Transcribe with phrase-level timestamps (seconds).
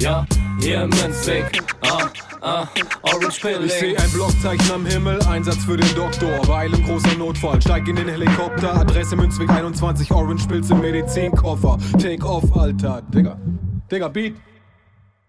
[0.00, 0.26] ja,
[0.60, 2.08] hier im Münzweg, ah,
[2.40, 2.66] ah,
[3.02, 3.68] Orange Ich Pilling.
[3.68, 6.40] seh ein Blockzeichen am Himmel, Einsatz für den Doktor.
[6.48, 8.74] Weil im großer Notfall, steig in den Helikopter.
[8.74, 11.78] Adresse Münzweg 21, Orange Pilz im Medizinkoffer.
[11.98, 13.02] Take off, Alter.
[13.14, 13.38] Digga.
[13.90, 14.36] Digga, Beat.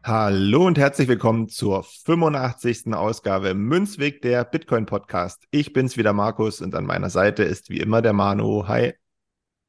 [0.03, 2.93] Hallo und herzlich willkommen zur 85.
[2.93, 5.43] Ausgabe Münzweg der Bitcoin Podcast.
[5.51, 8.67] Ich bin's wieder Markus und an meiner Seite ist wie immer der Manu.
[8.67, 8.93] Hi.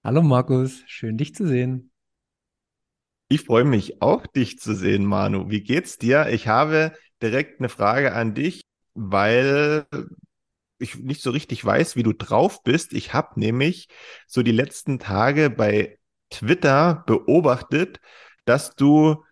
[0.05, 1.92] Hallo Markus, schön dich zu sehen.
[3.33, 5.49] Ich freue mich auch, dich zu sehen, Manu.
[5.49, 6.29] Wie geht's dir?
[6.29, 8.61] Ich habe direkt eine Frage an dich,
[8.93, 9.87] weil
[10.79, 12.93] ich nicht so richtig weiß, wie du drauf bist.
[12.93, 13.89] Ich habe nämlich
[14.27, 15.99] so die letzten Tage bei
[16.29, 18.01] Twitter beobachtet,
[18.45, 19.25] dass du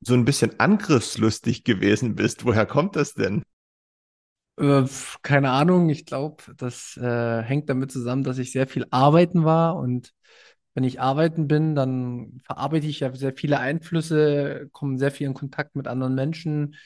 [0.00, 2.46] so ein bisschen angriffslustig gewesen bist.
[2.46, 3.42] Woher kommt das denn?
[4.56, 4.84] Äh,
[5.20, 9.76] keine Ahnung, ich glaube, das äh, hängt damit zusammen, dass ich sehr viel arbeiten war
[9.76, 10.14] und
[10.74, 15.34] wenn ich arbeiten bin, dann verarbeite ich ja sehr viele Einflüsse, komme sehr viel in
[15.34, 16.76] Kontakt mit anderen Menschen,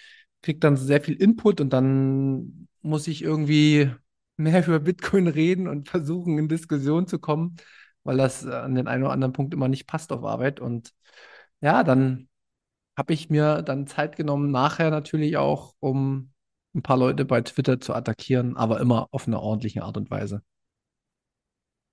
[0.42, 3.90] kriege dann sehr viel Input und dann muss ich irgendwie
[4.36, 7.56] mehr über Bitcoin reden und versuchen, in Diskussion zu kommen,
[8.04, 10.92] weil das an den einen oder anderen Punkt immer nicht passt auf Arbeit und
[11.60, 12.28] ja, dann
[12.96, 16.32] habe ich mir dann Zeit genommen, nachher natürlich auch, um
[16.74, 20.42] ein paar Leute bei Twitter zu attackieren, aber immer auf eine ordentliche Art und Weise.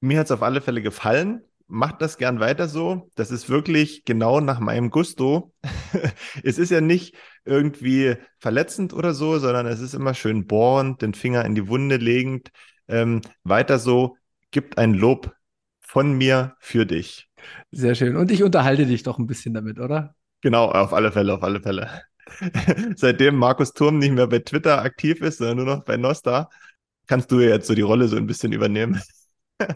[0.02, 1.44] Mir hat es auf alle Fälle gefallen.
[1.74, 3.10] Macht das gern weiter so.
[3.16, 5.56] Das ist wirklich genau nach meinem Gusto.
[6.44, 11.16] es ist ja nicht irgendwie verletzend oder so, sondern es ist immer schön bohrend, den
[11.16, 12.52] Finger in die Wunde legend.
[12.88, 14.18] Ähm, weiter so,
[14.52, 15.34] gibt ein Lob
[15.80, 17.28] von mir für dich.
[17.72, 18.18] Sehr schön.
[18.18, 20.14] Und ich unterhalte dich doch ein bisschen damit, oder?
[20.42, 21.90] Genau, auf alle Fälle, auf alle Fälle.
[22.98, 26.52] Seitdem Markus Turm nicht mehr bei Twitter aktiv ist, sondern nur noch bei Nosta,
[27.08, 29.02] kannst du ja jetzt so die Rolle so ein bisschen übernehmen.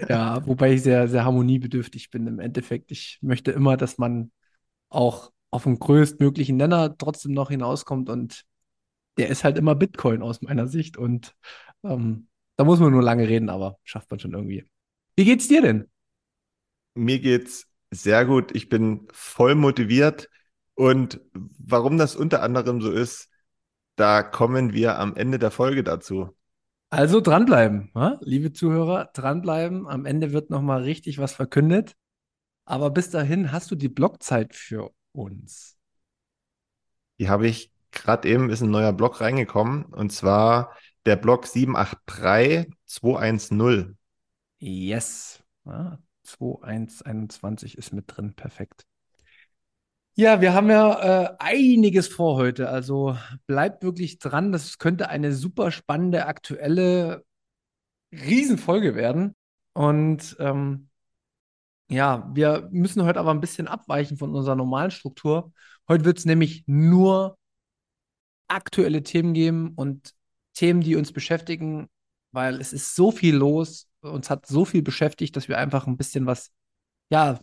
[0.08, 2.92] Ja, wobei ich sehr, sehr harmoniebedürftig bin im Endeffekt.
[2.92, 4.32] Ich möchte immer, dass man
[4.90, 8.44] auch auf den größtmöglichen Nenner trotzdem noch hinauskommt und
[9.18, 11.36] der ist halt immer Bitcoin aus meiner Sicht und
[11.84, 14.66] ähm, da muss man nur lange reden, aber schafft man schon irgendwie.
[15.16, 15.88] Wie geht's dir denn?
[16.94, 18.56] Mir geht's sehr gut.
[18.56, 20.30] Ich bin voll motiviert.
[20.76, 23.30] Und warum das unter anderem so ist,
[23.96, 26.37] da kommen wir am Ende der Folge dazu.
[26.90, 28.18] Also dranbleiben, ja?
[28.22, 29.88] liebe Zuhörer, dranbleiben.
[29.88, 31.98] Am Ende wird nochmal richtig was verkündet.
[32.64, 35.76] Aber bis dahin hast du die Blockzeit für uns.
[37.20, 39.86] Die habe ich gerade eben, ist ein neuer Block reingekommen.
[39.86, 40.76] Und zwar
[41.06, 43.98] der Block 783210.
[44.60, 45.44] Yes.
[45.66, 48.88] Ja, 2121 ist mit drin, perfekt.
[50.20, 53.16] Ja, wir haben ja äh, einiges vor heute, also
[53.46, 54.52] bleibt wirklich dran.
[54.52, 57.24] Das könnte eine super spannende, aktuelle
[58.12, 59.36] Riesenfolge werden.
[59.74, 60.90] Und ähm,
[61.90, 65.52] ja, wir müssen heute aber ein bisschen abweichen von unserer normalen Struktur.
[65.88, 67.38] Heute wird es nämlich nur
[68.48, 70.14] aktuelle Themen geben und
[70.54, 71.90] Themen, die uns beschäftigen,
[72.32, 75.98] weil es ist so viel los, uns hat so viel beschäftigt, dass wir einfach ein
[75.98, 76.52] bisschen was,
[77.10, 77.40] ja,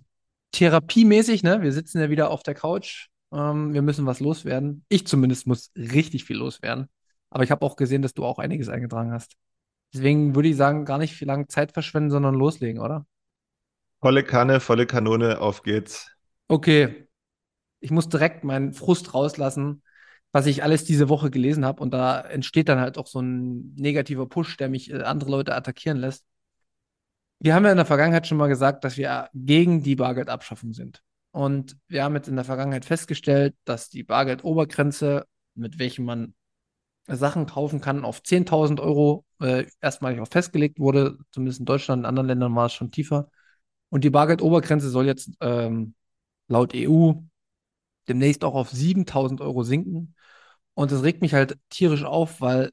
[0.54, 1.62] therapiemäßig, ne?
[1.62, 3.08] Wir sitzen ja wieder auf der Couch.
[3.32, 4.84] Ähm, wir müssen was loswerden.
[4.88, 6.88] Ich zumindest muss richtig viel loswerden.
[7.30, 9.34] Aber ich habe auch gesehen, dass du auch einiges eingetragen hast.
[9.92, 13.06] Deswegen würde ich sagen, gar nicht viel lang Zeit verschwenden, sondern loslegen, oder?
[14.00, 16.12] Volle Kanne, volle Kanone, auf geht's.
[16.48, 17.08] Okay.
[17.80, 19.82] Ich muss direkt meinen Frust rauslassen.
[20.32, 21.82] was ich alles diese Woche gelesen habe.
[21.82, 25.54] Und da entsteht dann halt auch so ein negativer Push, der mich äh, andere Leute
[25.54, 26.24] attackieren lässt.
[27.38, 31.02] Wir haben ja in der Vergangenheit schon mal gesagt, dass wir gegen die Bargeldabschaffung sind.
[31.30, 36.34] Und wir haben jetzt in der Vergangenheit festgestellt, dass die Bargeldobergrenze, mit welchem man
[37.06, 41.18] Sachen kaufen kann, auf 10.000 Euro äh, erstmalig auch festgelegt wurde.
[41.32, 43.30] Zumindest in Deutschland, in anderen Ländern war es schon tiefer.
[43.90, 45.94] Und die Bargeldobergrenze soll jetzt ähm,
[46.48, 47.12] laut EU
[48.08, 50.14] demnächst auch auf 7.000 Euro sinken.
[50.74, 52.70] Und das regt mich halt tierisch auf, weil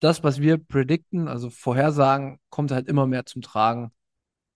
[0.00, 3.92] das, was wir predikten, also vorhersagen, kommt halt immer mehr zum Tragen,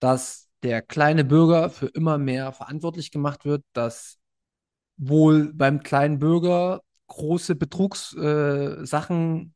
[0.00, 4.18] dass der kleine Bürger für immer mehr verantwortlich gemacht wird, dass
[4.98, 9.54] wohl beim kleinen Bürger große Betrugssachen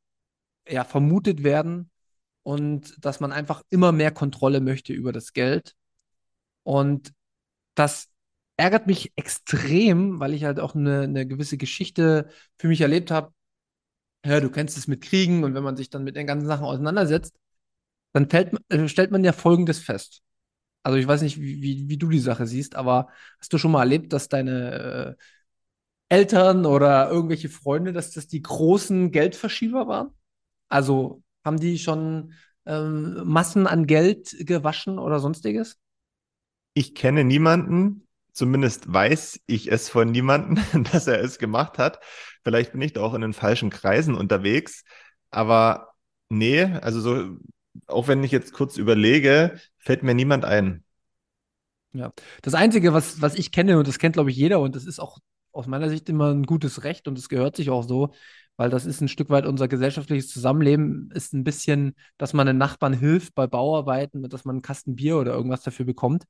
[0.66, 1.90] äh, ja, vermutet werden
[2.42, 5.74] und dass man einfach immer mehr Kontrolle möchte über das Geld.
[6.62, 7.12] Und
[7.74, 8.08] das
[8.56, 13.33] ärgert mich extrem, weil ich halt auch eine, eine gewisse Geschichte für mich erlebt habe.
[14.24, 16.64] Ja, du kennst es mit Kriegen und wenn man sich dann mit den ganzen Sachen
[16.64, 17.34] auseinandersetzt,
[18.12, 20.22] dann fällt, äh, stellt man ja Folgendes fest.
[20.82, 23.08] Also ich weiß nicht, wie, wie, wie, du die Sache siehst, aber
[23.40, 25.16] hast du schon mal erlebt, dass deine
[26.10, 30.10] äh, Eltern oder irgendwelche Freunde, dass das die großen Geldverschieber waren?
[30.68, 32.34] Also haben die schon
[32.66, 35.78] ähm, Massen an Geld gewaschen oder sonstiges?
[36.74, 38.03] Ich kenne niemanden,
[38.34, 42.00] zumindest weiß ich es von niemandem, dass er es gemacht hat.
[42.42, 44.84] Vielleicht bin ich da auch in den falschen Kreisen unterwegs,
[45.30, 45.94] aber
[46.28, 47.38] nee, also so,
[47.86, 50.84] auch wenn ich jetzt kurz überlege, fällt mir niemand ein.
[51.92, 54.84] Ja, das Einzige, was, was ich kenne, und das kennt, glaube ich, jeder, und das
[54.84, 55.18] ist auch
[55.52, 58.12] aus meiner Sicht immer ein gutes Recht und es gehört sich auch so,
[58.56, 62.58] weil das ist ein Stück weit unser gesellschaftliches Zusammenleben, ist ein bisschen, dass man den
[62.58, 66.24] Nachbarn hilft bei Bauarbeiten, dass man einen Kasten Bier oder irgendwas dafür bekommt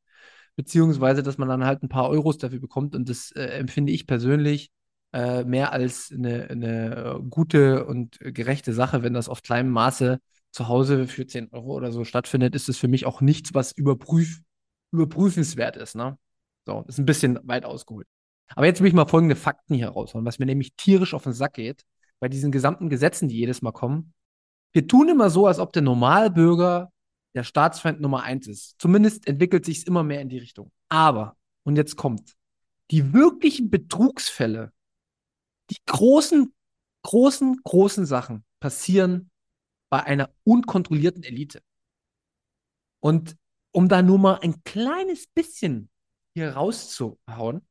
[0.56, 2.94] beziehungsweise dass man dann halt ein paar Euros dafür bekommt.
[2.94, 4.70] Und das äh, empfinde ich persönlich
[5.12, 10.18] äh, mehr als eine, eine gute und gerechte Sache, wenn das auf kleinem Maße
[10.50, 13.72] zu Hause für 10 Euro oder so stattfindet, ist es für mich auch nichts, was
[13.72, 14.40] überprüf
[14.92, 15.96] überprüfenswert ist.
[15.96, 16.16] Ne?
[16.66, 18.06] So, ist ein bisschen weit ausgeholt.
[18.54, 21.32] Aber jetzt will ich mal folgende Fakten hier raushauen, was mir nämlich tierisch auf den
[21.32, 21.84] Sack geht,
[22.20, 24.14] bei diesen gesamten Gesetzen, die jedes Mal kommen.
[24.72, 26.90] Wir tun immer so, als ob der Normalbürger
[27.34, 28.76] der Staatsfeind Nummer eins ist.
[28.78, 30.70] Zumindest entwickelt sich es immer mehr in die Richtung.
[30.88, 32.36] Aber, und jetzt kommt,
[32.90, 34.72] die wirklichen Betrugsfälle,
[35.70, 36.54] die großen,
[37.02, 39.30] großen, großen Sachen passieren
[39.90, 41.62] bei einer unkontrollierten Elite.
[43.00, 43.36] Und
[43.72, 45.90] um da nur mal ein kleines bisschen
[46.34, 47.66] hier rauszuhauen,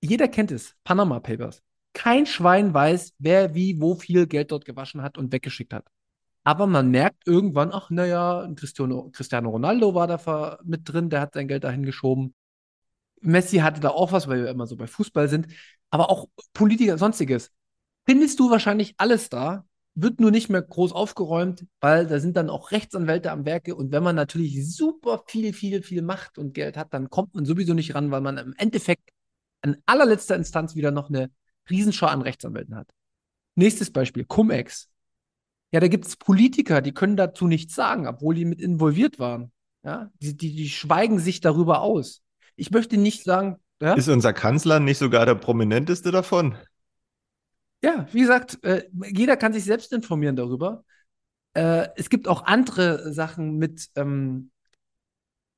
[0.00, 1.62] jeder kennt es, Panama Papers.
[1.92, 5.86] Kein Schwein weiß, wer wie, wo viel Geld dort gewaschen hat und weggeschickt hat.
[6.44, 11.34] Aber man merkt irgendwann, ach, naja, Cristiano, Cristiano Ronaldo war da mit drin, der hat
[11.34, 12.34] sein Geld dahin geschoben.
[13.20, 15.46] Messi hatte da auch was, weil wir immer so bei Fußball sind.
[15.90, 17.52] Aber auch Politiker, sonstiges.
[18.06, 22.50] Findest du wahrscheinlich alles da, wird nur nicht mehr groß aufgeräumt, weil da sind dann
[22.50, 23.76] auch Rechtsanwälte am Werke.
[23.76, 27.44] Und wenn man natürlich super viel, viel, viel Macht und Geld hat, dann kommt man
[27.44, 29.10] sowieso nicht ran, weil man im Endeffekt
[29.60, 31.30] an allerletzter Instanz wieder noch eine
[31.70, 32.90] Riesenschau an Rechtsanwälten hat.
[33.54, 34.88] Nächstes Beispiel, Cum-Ex.
[35.72, 39.52] Ja, da gibt es Politiker, die können dazu nichts sagen, obwohl die mit involviert waren.
[39.82, 42.22] Ja, die, die, die schweigen sich darüber aus.
[42.56, 43.56] Ich möchte nicht sagen.
[43.80, 43.94] Ja?
[43.94, 46.56] Ist unser Kanzler nicht sogar der prominenteste davon?
[47.82, 50.84] Ja, wie gesagt, äh, jeder kann sich selbst informieren darüber.
[51.54, 54.50] Äh, es gibt auch andere Sachen mit, ähm,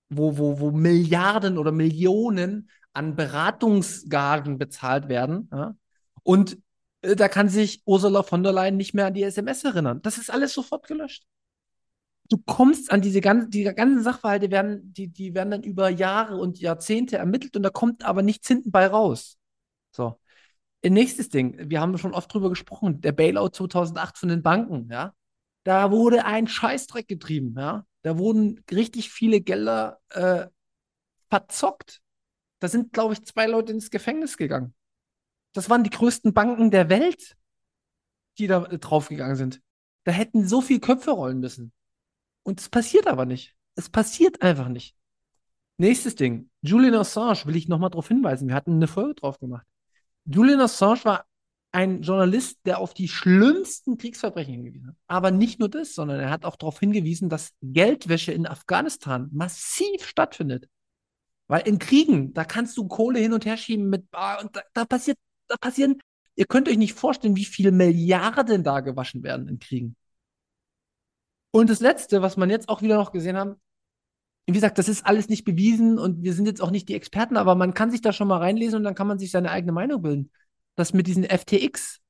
[0.08, 5.50] wo, wo, wo Milliarden oder Millionen an Beratungsgagen bezahlt werden.
[5.52, 5.76] Ja?
[6.22, 6.56] Und
[7.16, 10.00] da kann sich Ursula von der Leyen nicht mehr an die SMS erinnern.
[10.02, 11.24] Das ist alles sofort gelöscht.
[12.30, 16.36] Du kommst an diese ganzen, die ganzen Sachverhalte werden, die, die werden dann über Jahre
[16.36, 19.38] und Jahrzehnte ermittelt und da kommt aber nichts hinten bei raus.
[19.90, 20.18] So.
[20.82, 25.14] Nächstes Ding, wir haben schon oft drüber gesprochen, der Bailout 2008 von den Banken, ja.
[25.64, 27.86] Da wurde ein Scheißdreck getrieben, ja.
[28.02, 30.46] Da wurden richtig viele Gelder äh,
[31.30, 32.02] verzockt.
[32.58, 34.74] Da sind, glaube ich, zwei Leute ins Gefängnis gegangen.
[35.54, 37.36] Das waren die größten Banken der Welt,
[38.38, 39.62] die da äh, draufgegangen sind.
[40.04, 41.72] Da hätten so viel Köpfe rollen müssen.
[42.42, 43.54] Und es passiert aber nicht.
[43.74, 44.94] Es passiert einfach nicht.
[45.78, 46.50] Nächstes Ding.
[46.60, 48.48] Julian Assange will ich nochmal darauf hinweisen.
[48.48, 49.66] Wir hatten eine Folge drauf gemacht.
[50.26, 51.24] Julian Assange war
[51.72, 54.96] ein Journalist, der auf die schlimmsten Kriegsverbrechen hingewiesen hat.
[55.08, 60.06] Aber nicht nur das, sondern er hat auch darauf hingewiesen, dass Geldwäsche in Afghanistan massiv
[60.06, 60.68] stattfindet.
[61.48, 64.62] Weil in Kriegen, da kannst du Kohle hin und her schieben mit, ah, und da,
[64.72, 66.00] da passiert da passieren,
[66.36, 69.96] ihr könnt euch nicht vorstellen, wie viele Milliarden da gewaschen werden in Kriegen.
[71.50, 73.56] Und das Letzte, was man jetzt auch wieder noch gesehen haben,
[74.46, 77.36] wie gesagt, das ist alles nicht bewiesen und wir sind jetzt auch nicht die Experten,
[77.36, 79.72] aber man kann sich da schon mal reinlesen und dann kann man sich seine eigene
[79.72, 80.30] Meinung bilden.
[80.74, 82.00] Das mit diesen FTX,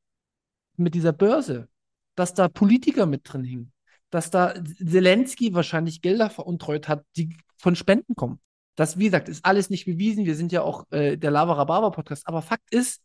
[0.77, 1.69] mit dieser Börse,
[2.17, 3.73] dass da Politiker mit drin hingen,
[4.11, 8.41] dass da Zelensky wahrscheinlich Gelder veruntreut hat, die von Spenden kommen.
[8.77, 10.25] Das, wie gesagt, ist alles nicht bewiesen.
[10.25, 12.27] Wir sind ja auch äh, der Lava Rhabarber Podcast.
[12.27, 13.01] Aber Fakt ist,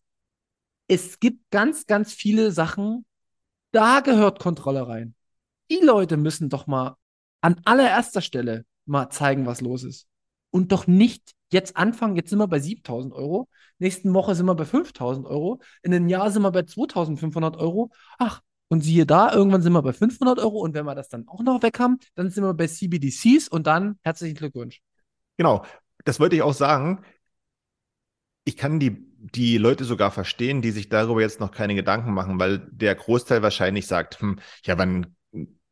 [0.90, 3.06] es gibt ganz, ganz viele Sachen,
[3.72, 5.16] da gehört Kontrolle rein.
[5.72, 6.98] Die Leute müssen doch mal
[7.42, 10.08] an allererster Stelle mal zeigen, was los ist.
[10.50, 14.56] Und doch nicht jetzt anfangen, jetzt sind wir bei 7000 Euro, nächsten Woche sind wir
[14.56, 17.92] bei 5000 Euro, in einem Jahr sind wir bei 2500 Euro.
[18.18, 21.28] Ach, und siehe da, irgendwann sind wir bei 500 Euro und wenn wir das dann
[21.28, 24.82] auch noch weg haben, dann sind wir bei CBDCs und dann herzlichen Glückwunsch.
[25.38, 25.64] Genau,
[26.04, 27.04] das wollte ich auch sagen.
[28.44, 32.40] Ich kann die, die Leute sogar verstehen, die sich darüber jetzt noch keine Gedanken machen,
[32.40, 35.16] weil der Großteil wahrscheinlich sagt, hm, ja, wann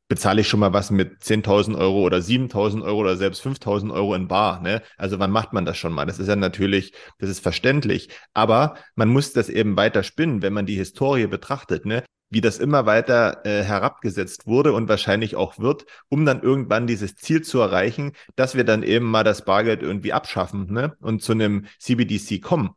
[0.07, 4.15] bezahle ich schon mal was mit 10.000 Euro oder 7.000 Euro oder selbst 5.000 Euro
[4.15, 4.61] in Bar.
[4.61, 4.81] Ne?
[4.97, 6.05] Also wann macht man das schon mal?
[6.05, 8.09] Das ist ja natürlich, das ist verständlich.
[8.33, 11.85] Aber man muss das eben weiter spinnen, wenn man die Historie betrachtet.
[11.85, 12.03] Ne?
[12.29, 17.15] wie das immer weiter äh, herabgesetzt wurde und wahrscheinlich auch wird, um dann irgendwann dieses
[17.15, 20.95] Ziel zu erreichen, dass wir dann eben mal das Bargeld irgendwie abschaffen ne?
[20.99, 22.71] und zu einem CBDC kommen.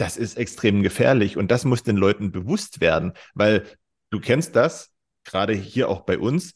[0.00, 3.66] Das ist extrem gefährlich und das muss den Leuten bewusst werden, weil
[4.08, 4.90] du kennst das,
[5.24, 6.54] gerade hier auch bei uns,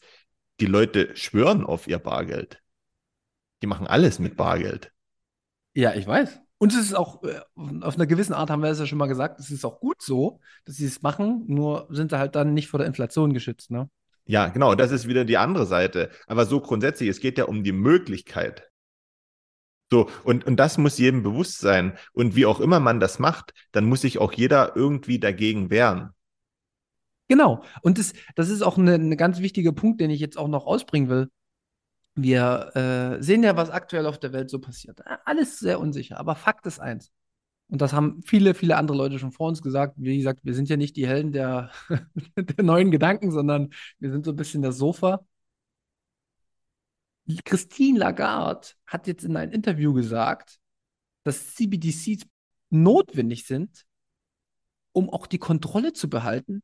[0.59, 2.59] die Leute schwören auf ihr Bargeld.
[3.61, 4.91] Die machen alles mit Bargeld.
[5.75, 6.39] Ja, ich weiß.
[6.57, 7.39] Und es ist auch, äh,
[7.81, 10.01] auf einer gewissen Art haben wir es ja schon mal gesagt, es ist auch gut
[10.01, 13.69] so, dass sie es machen, nur sind sie halt dann nicht vor der Inflation geschützt,
[13.69, 13.91] ne?
[14.25, 16.09] Ja, genau, das ist wieder die andere Seite.
[16.25, 18.71] Aber so grundsätzlich, es geht ja um die Möglichkeit.
[19.91, 21.97] So, und, und das muss jedem bewusst sein.
[22.13, 26.11] Und wie auch immer man das macht, dann muss sich auch jeder irgendwie dagegen wehren.
[27.27, 27.63] Genau.
[27.81, 31.09] Und das, das ist auch ein ganz wichtiger Punkt, den ich jetzt auch noch ausbringen
[31.09, 31.29] will.
[32.15, 35.01] Wir äh, sehen ja, was aktuell auf der Welt so passiert.
[35.25, 37.11] Alles sehr unsicher, aber Fakt ist eins.
[37.67, 39.95] Und das haben viele, viele andere Leute schon vor uns gesagt.
[39.97, 41.71] Wie gesagt, wir sind ja nicht die Helden der,
[42.37, 45.25] der neuen Gedanken, sondern wir sind so ein bisschen das Sofa.
[47.43, 50.59] Christine Lagarde hat jetzt in einem Interview gesagt,
[51.23, 52.25] dass CBDCs
[52.69, 53.85] notwendig sind,
[54.91, 56.61] um auch die Kontrolle zu behalten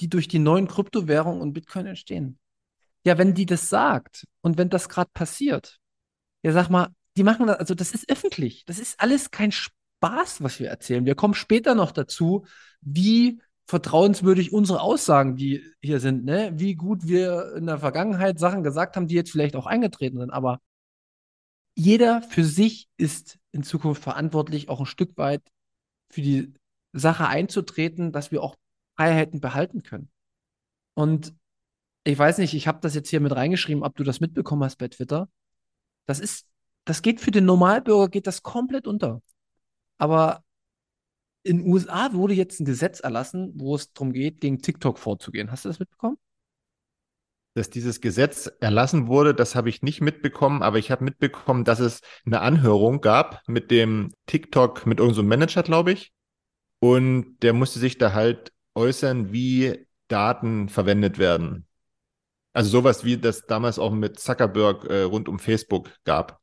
[0.00, 2.38] die durch die neuen Kryptowährungen und Bitcoin entstehen.
[3.04, 5.78] Ja, wenn die das sagt und wenn das gerade passiert,
[6.42, 8.64] ja, sag mal, die machen das, also das ist öffentlich.
[8.64, 11.04] Das ist alles kein Spaß, was wir erzählen.
[11.04, 12.46] Wir kommen später noch dazu,
[12.80, 16.52] wie vertrauenswürdig unsere Aussagen, die hier sind, ne?
[16.54, 20.30] wie gut wir in der Vergangenheit Sachen gesagt haben, die jetzt vielleicht auch eingetreten sind.
[20.30, 20.60] Aber
[21.76, 25.42] jeder für sich ist in Zukunft verantwortlich, auch ein Stück weit
[26.10, 26.54] für die
[26.94, 28.56] Sache einzutreten, dass wir auch
[28.96, 30.10] Freiheiten behalten können.
[30.94, 31.34] Und
[32.04, 34.76] ich weiß nicht, ich habe das jetzt hier mit reingeschrieben, ob du das mitbekommen hast
[34.76, 35.28] bei Twitter.
[36.06, 36.46] Das ist,
[36.86, 39.20] das geht für den Normalbürger, geht das komplett unter.
[39.98, 40.42] Aber
[41.42, 45.50] in den USA wurde jetzt ein Gesetz erlassen, wo es darum geht, gegen TikTok vorzugehen.
[45.50, 46.18] Hast du das mitbekommen?
[47.54, 51.80] Dass dieses Gesetz erlassen wurde, das habe ich nicht mitbekommen, aber ich habe mitbekommen, dass
[51.80, 56.12] es eine Anhörung gab mit dem TikTok, mit irgendeinem so Manager, glaube ich.
[56.80, 61.66] Und der musste sich da halt äußern, wie Daten verwendet werden.
[62.52, 66.40] Also sowas wie das damals auch mit Zuckerberg äh, rund um Facebook gab.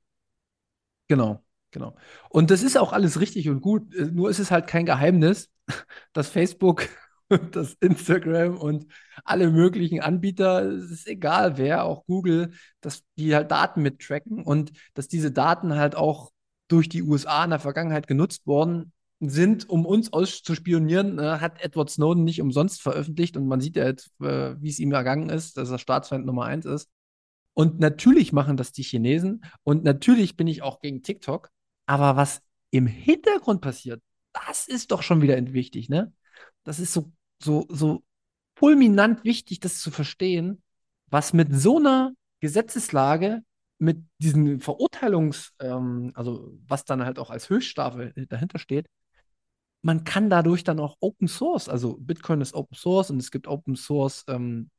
[1.07, 1.44] Genau,
[1.75, 1.95] genau.
[2.29, 3.93] Und das ist auch alles richtig und gut.
[3.93, 5.49] Äh, nur ist es halt kein Geheimnis,
[6.13, 6.87] dass Facebook
[7.29, 8.87] und das Instagram und
[9.23, 12.51] alle möglichen Anbieter, es ist egal wer, auch Google,
[12.81, 16.31] dass die halt Daten mittracken und dass diese Daten halt auch
[16.67, 21.89] durch die USA in der Vergangenheit genutzt worden sind, um uns auszuspionieren, äh, hat Edward
[21.89, 25.57] Snowden nicht umsonst veröffentlicht und man sieht ja jetzt, äh, wie es ihm ergangen ist,
[25.57, 26.89] dass er Staatsfeind Nummer eins ist.
[27.53, 31.49] Und natürlich machen das die Chinesen und natürlich bin ich auch gegen TikTok,
[31.85, 34.01] aber was im Hintergrund passiert,
[34.33, 36.13] das ist doch schon wieder wichtig, ne?
[36.63, 37.11] Das ist so,
[37.41, 38.03] so, so
[38.57, 40.61] fulminant wichtig, das zu verstehen,
[41.07, 43.43] was mit so einer Gesetzeslage
[43.77, 48.87] mit diesen Verurteilungs, ähm, also was dann halt auch als Höchststrafe dahinter steht,
[49.81, 53.47] man kann dadurch dann auch Open Source, also Bitcoin ist Open Source und es gibt
[53.47, 54.69] Open Source ähm,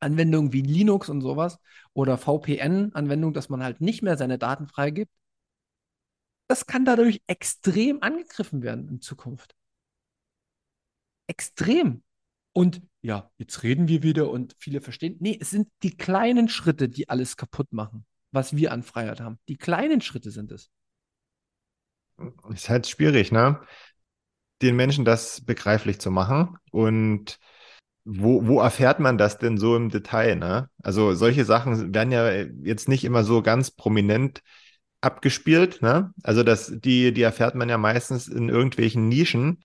[0.00, 1.58] Anwendungen wie Linux und sowas
[1.92, 5.10] oder VPN-Anwendungen, dass man halt nicht mehr seine Daten freigibt.
[6.48, 9.54] Das kann dadurch extrem angegriffen werden in Zukunft.
[11.26, 12.02] Extrem.
[12.52, 15.16] Und ja, jetzt reden wir wieder und viele verstehen.
[15.20, 19.38] Nee, es sind die kleinen Schritte, die alles kaputt machen, was wir an Freiheit haben.
[19.48, 20.70] Die kleinen Schritte sind es.
[22.48, 23.60] Ist halt schwierig, ne?
[24.62, 26.56] den Menschen das begreiflich zu machen.
[26.70, 27.38] Und
[28.04, 30.36] wo, wo erfährt man das denn so im Detail?
[30.36, 30.70] Ne?
[30.82, 32.30] Also solche Sachen werden ja
[32.62, 34.42] jetzt nicht immer so ganz prominent
[35.00, 35.82] abgespielt.
[35.82, 36.12] Ne?
[36.22, 39.62] Also das, die, die erfährt man ja meistens in irgendwelchen Nischen.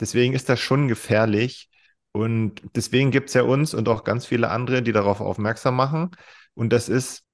[0.00, 1.68] Deswegen ist das schon gefährlich.
[2.12, 6.10] Und deswegen gibt es ja uns und auch ganz viele andere, die darauf aufmerksam machen.
[6.54, 7.24] Und das ist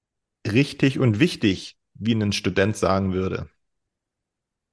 [0.51, 3.49] richtig und wichtig, wie ein Student sagen würde.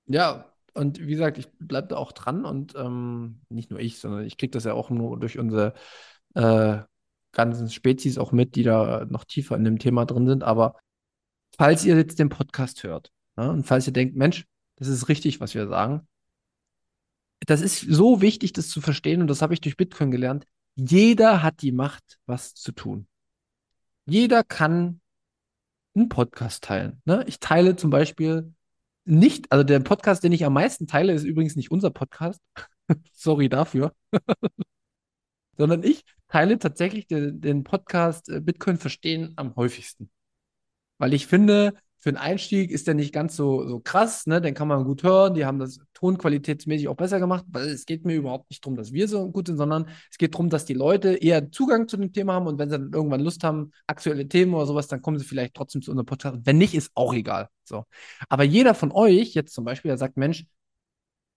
[0.06, 4.26] Ja, und wie gesagt, ich bleibe da auch dran und ähm, nicht nur ich, sondern
[4.26, 5.74] ich kriege das ja auch nur durch unsere
[6.36, 6.78] äh,
[7.34, 10.44] ganzen Spezies auch mit, die da noch tiefer in dem Thema drin sind.
[10.44, 10.76] Aber
[11.58, 14.46] falls ihr jetzt den Podcast hört ne, und falls ihr denkt, Mensch,
[14.76, 16.08] das ist richtig, was wir sagen,
[17.46, 20.46] das ist so wichtig, das zu verstehen und das habe ich durch Bitcoin gelernt.
[20.76, 23.08] Jeder hat die Macht, was zu tun.
[24.06, 25.02] Jeder kann
[25.96, 27.02] einen Podcast teilen.
[27.06, 27.24] Ne?
[27.28, 28.54] Ich teile zum Beispiel
[29.06, 32.42] nicht, also der Podcast, den ich am meisten teile, ist übrigens nicht unser Podcast.
[33.14, 33.94] Sorry dafür.
[35.58, 40.12] Sondern ich teile tatsächlich den, den Podcast äh, Bitcoin verstehen am häufigsten.
[40.98, 44.40] Weil ich finde, für den Einstieg ist der nicht ganz so, so krass, ne?
[44.40, 45.34] Den kann man gut hören.
[45.34, 48.94] Die haben das tonqualitätsmäßig auch besser gemacht, weil es geht mir überhaupt nicht darum, dass
[48.94, 52.14] wir so gut sind, sondern es geht darum, dass die Leute eher Zugang zu dem
[52.14, 55.18] Thema haben und wenn sie dann irgendwann Lust haben, aktuelle Themen oder sowas, dann kommen
[55.18, 56.38] sie vielleicht trotzdem zu unserem Podcast.
[56.44, 57.50] Wenn nicht, ist auch egal.
[57.64, 57.84] So.
[58.30, 60.46] Aber jeder von euch, jetzt zum Beispiel, der sagt, Mensch,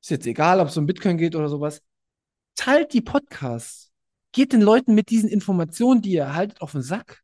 [0.03, 1.83] ist jetzt egal, ob es um Bitcoin geht oder sowas,
[2.55, 3.91] teilt die Podcasts.
[4.33, 7.23] Geht den Leuten mit diesen Informationen, die ihr erhaltet, auf den Sack.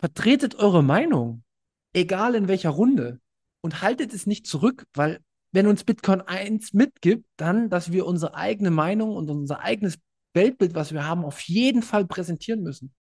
[0.00, 1.44] Vertretet eure Meinung
[1.92, 3.20] egal in welcher Runde.
[3.62, 5.20] Und haltet es nicht zurück, weil
[5.52, 9.98] wenn uns Bitcoin eins mitgibt, dann, dass wir unsere eigene Meinung und unser eigenes
[10.32, 12.94] Weltbild, was wir haben, auf jeden Fall präsentieren müssen.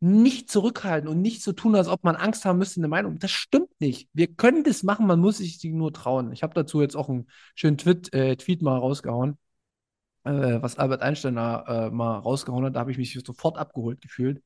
[0.00, 3.18] Nicht zurückhalten und nicht so tun, als ob man Angst haben müsste, eine Meinung.
[3.20, 4.08] Das stimmt nicht.
[4.12, 6.32] Wir können das machen, man muss sich nur trauen.
[6.32, 9.38] Ich habe dazu jetzt auch einen schönen Tweet, äh, Tweet mal rausgehauen,
[10.24, 12.74] äh, was Albert Einstein da, äh, mal rausgehauen hat.
[12.76, 14.42] Da habe ich mich sofort abgeholt gefühlt.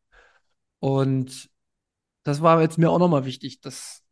[0.80, 1.48] Und
[2.26, 4.02] das war jetzt mir auch nochmal wichtig, dass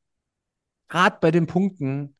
[0.88, 2.14] gerade bei den Punkten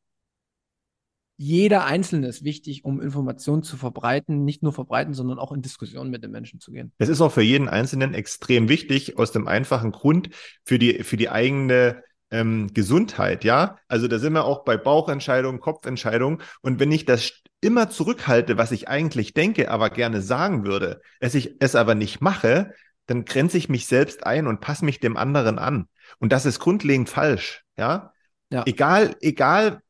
[1.36, 6.10] jeder Einzelne ist wichtig, um Informationen zu verbreiten, nicht nur verbreiten, sondern auch in Diskussionen
[6.10, 6.92] mit den Menschen zu gehen.
[6.98, 10.30] Es ist auch für jeden Einzelnen extrem wichtig, aus dem einfachen Grund
[10.64, 12.02] für die, für die eigene
[12.32, 13.78] ähm, Gesundheit, ja.
[13.86, 16.42] Also da sind wir auch bei Bauchentscheidungen, Kopfentscheidungen.
[16.60, 21.36] Und wenn ich das immer zurückhalte, was ich eigentlich denke, aber gerne sagen würde, es
[21.36, 22.72] ich es aber nicht mache,
[23.06, 25.88] dann grenze ich mich selbst ein und passe mich dem anderen an.
[26.18, 28.12] Und das ist grundlegend falsch, ja?
[28.50, 28.64] ja.
[28.66, 29.82] Egal, egal,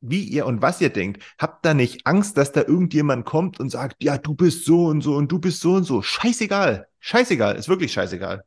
[0.00, 3.70] wie ihr und was ihr denkt, habt da nicht Angst, dass da irgendjemand kommt und
[3.70, 6.02] sagt, ja, du bist so und so und du bist so und so.
[6.02, 6.86] Scheißegal.
[7.00, 7.56] Scheißegal.
[7.56, 8.44] Ist wirklich scheißegal.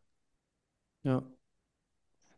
[1.04, 1.24] Ja.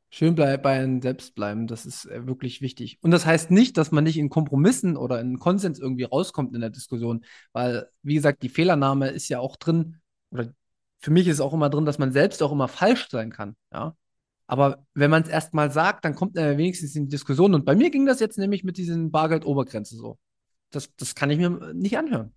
[0.09, 2.99] Schön bei, bei einem selbst bleiben, das ist äh, wirklich wichtig.
[3.01, 6.61] Und das heißt nicht, dass man nicht in Kompromissen oder in Konsens irgendwie rauskommt in
[6.61, 9.97] der Diskussion, weil, wie gesagt, die Fehlernahme ist ja auch drin,
[10.31, 10.53] oder
[10.99, 13.55] für mich ist auch immer drin, dass man selbst auch immer falsch sein kann.
[13.71, 13.95] Ja.
[14.47, 17.53] Aber wenn man es erstmal sagt, dann kommt er wenigstens in die Diskussion.
[17.53, 20.19] Und bei mir ging das jetzt nämlich mit diesen Bargeld-Obergrenze so.
[20.69, 22.33] Das, das kann ich mir nicht anhören.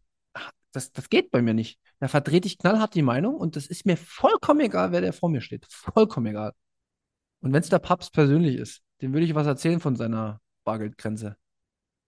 [0.73, 1.79] Das, das geht bei mir nicht.
[1.99, 5.29] Da vertrete ich knallhart die Meinung und das ist mir vollkommen egal, wer der vor
[5.29, 5.66] mir steht.
[5.71, 6.53] Vollkommen egal.
[7.40, 11.37] Und wenn es der Papst persönlich ist, dem würde ich was erzählen von seiner Bargeldgrenze.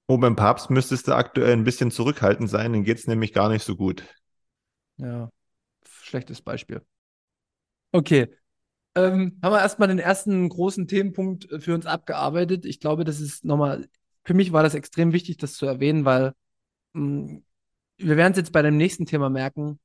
[0.08, 3.48] Oh, beim Papst müsstest du aktuell ein bisschen zurückhaltend sein, dann geht es nämlich gar
[3.48, 4.04] nicht so gut.
[4.96, 5.30] Ja
[6.10, 6.82] schlechtes Beispiel.
[7.92, 8.28] Okay.
[8.96, 12.64] Ähm, haben wir erstmal den ersten großen Themenpunkt äh, für uns abgearbeitet.
[12.64, 13.88] Ich glaube, das ist nochmal,
[14.24, 16.32] für mich war das extrem wichtig, das zu erwähnen, weil
[16.94, 17.44] mh, mm,
[17.98, 19.78] wir werden es jetzt bei dem nächsten Thema merken.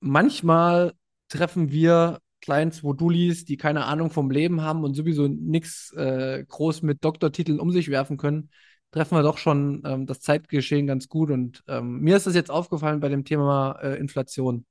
[0.00, 0.94] Manchmal
[1.28, 6.82] treffen wir Clients, Modulis, die keine Ahnung vom Leben haben und sowieso nichts äh, groß
[6.82, 8.50] mit Doktortiteln um sich werfen können,
[8.92, 11.30] treffen wir doch schon ähm, das Zeitgeschehen ganz gut.
[11.30, 14.66] Und ähm, mir ist das jetzt aufgefallen bei dem Thema äh, Inflation.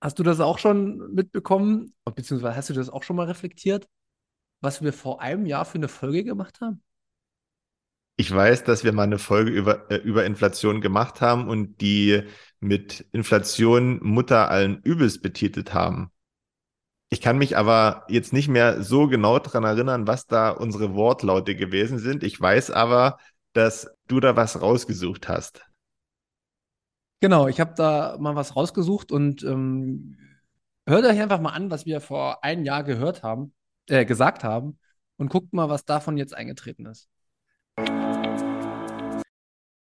[0.00, 3.88] Hast du das auch schon mitbekommen, beziehungsweise hast du das auch schon mal reflektiert,
[4.60, 6.82] was wir vor einem Jahr für eine Folge gemacht haben?
[8.16, 12.22] Ich weiß, dass wir mal eine Folge über, äh, über Inflation gemacht haben und die
[12.58, 16.10] mit Inflation Mutter allen Übels betitelt haben.
[17.10, 21.54] Ich kann mich aber jetzt nicht mehr so genau daran erinnern, was da unsere Wortlaute
[21.54, 22.22] gewesen sind.
[22.22, 23.18] Ich weiß aber,
[23.52, 25.67] dass du da was rausgesucht hast.
[27.20, 30.16] Genau, ich habe da mal was rausgesucht und ähm,
[30.86, 33.52] hört euch einfach mal an, was wir vor einem Jahr gehört haben,
[33.88, 34.78] äh, gesagt haben
[35.16, 37.08] und guckt mal, was davon jetzt eingetreten ist.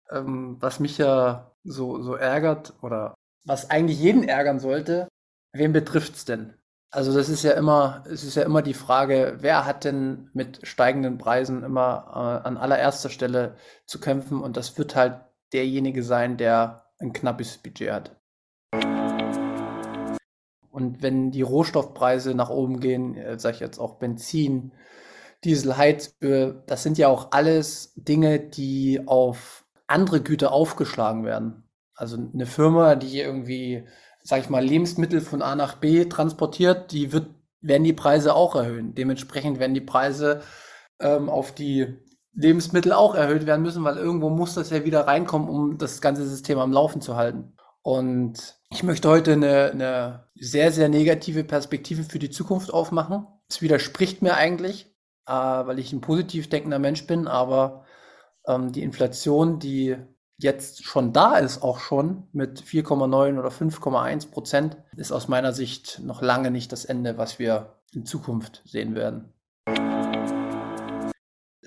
[0.09, 3.13] Ähm, was mich ja so, so ärgert oder
[3.45, 5.07] was eigentlich jeden ärgern sollte,
[5.53, 6.53] wen betrifft es denn?
[6.89, 10.67] Also das ist ja immer, es ist ja immer die Frage, wer hat denn mit
[10.67, 15.21] steigenden Preisen immer äh, an allererster Stelle zu kämpfen und das wird halt
[15.53, 18.17] derjenige sein, der ein knappes Budget hat.
[20.69, 24.71] Und wenn die Rohstoffpreise nach oben gehen, äh, sage ich jetzt auch Benzin,
[25.43, 31.63] Diesel, Heizöl, das sind ja auch alles Dinge, die auf andere Güter aufgeschlagen werden.
[31.95, 33.85] Also eine Firma, die irgendwie,
[34.23, 37.27] sag ich mal, Lebensmittel von A nach B transportiert, die wird,
[37.59, 38.93] werden die Preise auch erhöhen.
[38.93, 40.41] Dementsprechend werden die Preise
[40.99, 41.97] ähm, auf die
[42.33, 46.27] Lebensmittel auch erhöht werden müssen, weil irgendwo muss das ja wieder reinkommen, um das ganze
[46.27, 47.53] System am Laufen zu halten.
[47.81, 53.27] Und ich möchte heute eine, eine sehr, sehr negative Perspektive für die Zukunft aufmachen.
[53.49, 54.85] Es widerspricht mir eigentlich,
[55.27, 57.85] äh, weil ich ein positiv denkender Mensch bin, aber
[58.47, 59.97] ähm, die Inflation, die
[60.37, 65.99] jetzt schon da ist, auch schon mit 4,9 oder 5,1 Prozent, ist aus meiner Sicht
[66.03, 69.30] noch lange nicht das Ende, was wir in Zukunft sehen werden.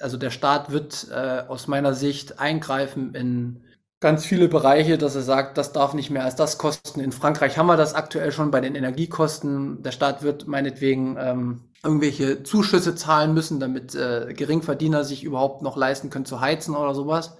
[0.04, 3.64] Also der Staat wird äh, aus meiner Sicht eingreifen in
[4.00, 7.00] ganz viele Bereiche, dass er sagt, das darf nicht mehr als das kosten.
[7.00, 9.82] In Frankreich haben wir das aktuell schon bei den Energiekosten.
[9.82, 15.74] Der Staat wird meinetwegen ähm, irgendwelche Zuschüsse zahlen müssen, damit äh, Geringverdiener sich überhaupt noch
[15.74, 17.38] leisten können zu heizen oder sowas.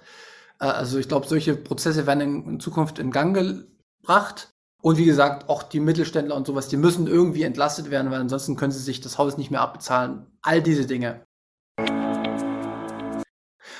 [0.59, 4.49] Äh, also ich glaube, solche Prozesse werden in, in Zukunft in Gang gebracht.
[4.81, 8.55] Und wie gesagt, auch die Mittelständler und sowas, die müssen irgendwie entlastet werden, weil ansonsten
[8.55, 10.25] können sie sich das Haus nicht mehr abbezahlen.
[10.41, 11.21] All diese Dinge.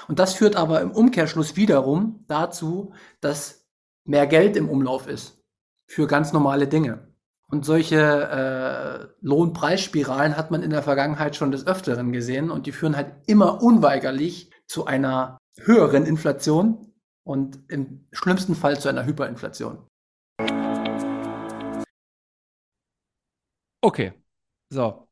[0.08, 3.66] Und das führt aber im Umkehrschluss wiederum dazu, dass
[4.06, 5.42] mehr Geld im Umlauf ist
[5.88, 7.08] für ganz normale Dinge.
[7.48, 12.72] Und solche äh, Lohnpreisspiralen hat man in der Vergangenheit schon des Öfteren gesehen und die
[12.72, 16.92] führen halt immer unweigerlich zu einer höheren Inflation
[17.24, 19.88] und im schlimmsten Fall zu einer Hyperinflation.
[23.82, 24.14] Okay,
[24.70, 25.08] so.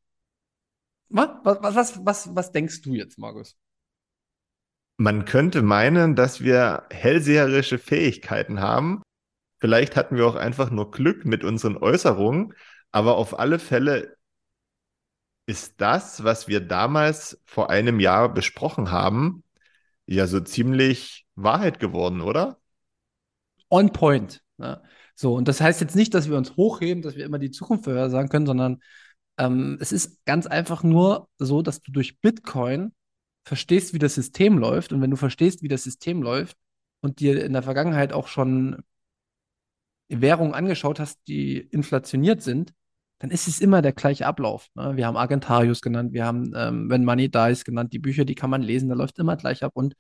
[1.10, 3.56] Was, was, was, was, was denkst du jetzt, Markus?
[4.98, 9.02] Man könnte meinen, dass wir hellseherische Fähigkeiten haben.
[9.60, 12.54] Vielleicht hatten wir auch einfach nur Glück mit unseren Äußerungen,
[12.92, 14.16] aber auf alle Fälle
[15.46, 19.44] ist das, was wir damals vor einem Jahr besprochen haben,
[20.06, 22.60] ja so ziemlich Wahrheit geworden, oder?
[23.70, 24.42] On point.
[24.58, 24.82] Ne?
[25.16, 27.86] So, und das heißt jetzt nicht, dass wir uns hochheben, dass wir immer die Zukunft
[27.86, 28.82] vorhersagen können, sondern
[29.38, 32.94] ähm, es ist ganz einfach nur so, dass du durch Bitcoin
[33.44, 36.58] verstehst, wie das System läuft und wenn du verstehst, wie das System läuft
[37.02, 38.84] und dir in der Vergangenheit auch schon
[40.10, 42.74] Währungen angeschaut hast, die inflationiert sind,
[43.20, 44.68] dann ist es immer der gleiche Ablauf.
[44.76, 44.98] Ne?
[44.98, 48.50] Wir haben Argentarius genannt, wir haben ähm, When Money Dies genannt, die Bücher, die kann
[48.50, 49.72] man lesen, da läuft immer gleich ab.
[49.76, 49.96] Und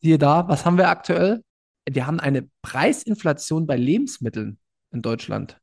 [0.00, 1.42] siehe da, was haben wir aktuell?
[1.88, 4.58] Wir haben eine Preisinflation bei Lebensmitteln
[4.90, 5.60] in Deutschland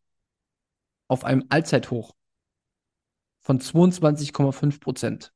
[1.07, 2.13] auf einem Allzeithoch
[3.41, 5.33] von 22,5 Prozent.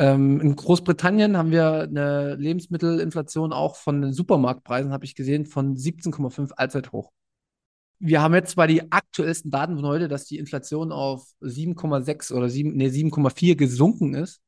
[0.00, 5.76] Ähm, in Großbritannien haben wir eine Lebensmittelinflation auch von den Supermarktpreisen, habe ich gesehen, von
[5.76, 7.12] 17,5 allzeit hoch.
[7.98, 12.48] Wir haben jetzt zwar die aktuellsten Daten von heute, dass die Inflation auf 7,6 oder
[12.48, 14.40] 7, nee, 7,4 gesunken ist.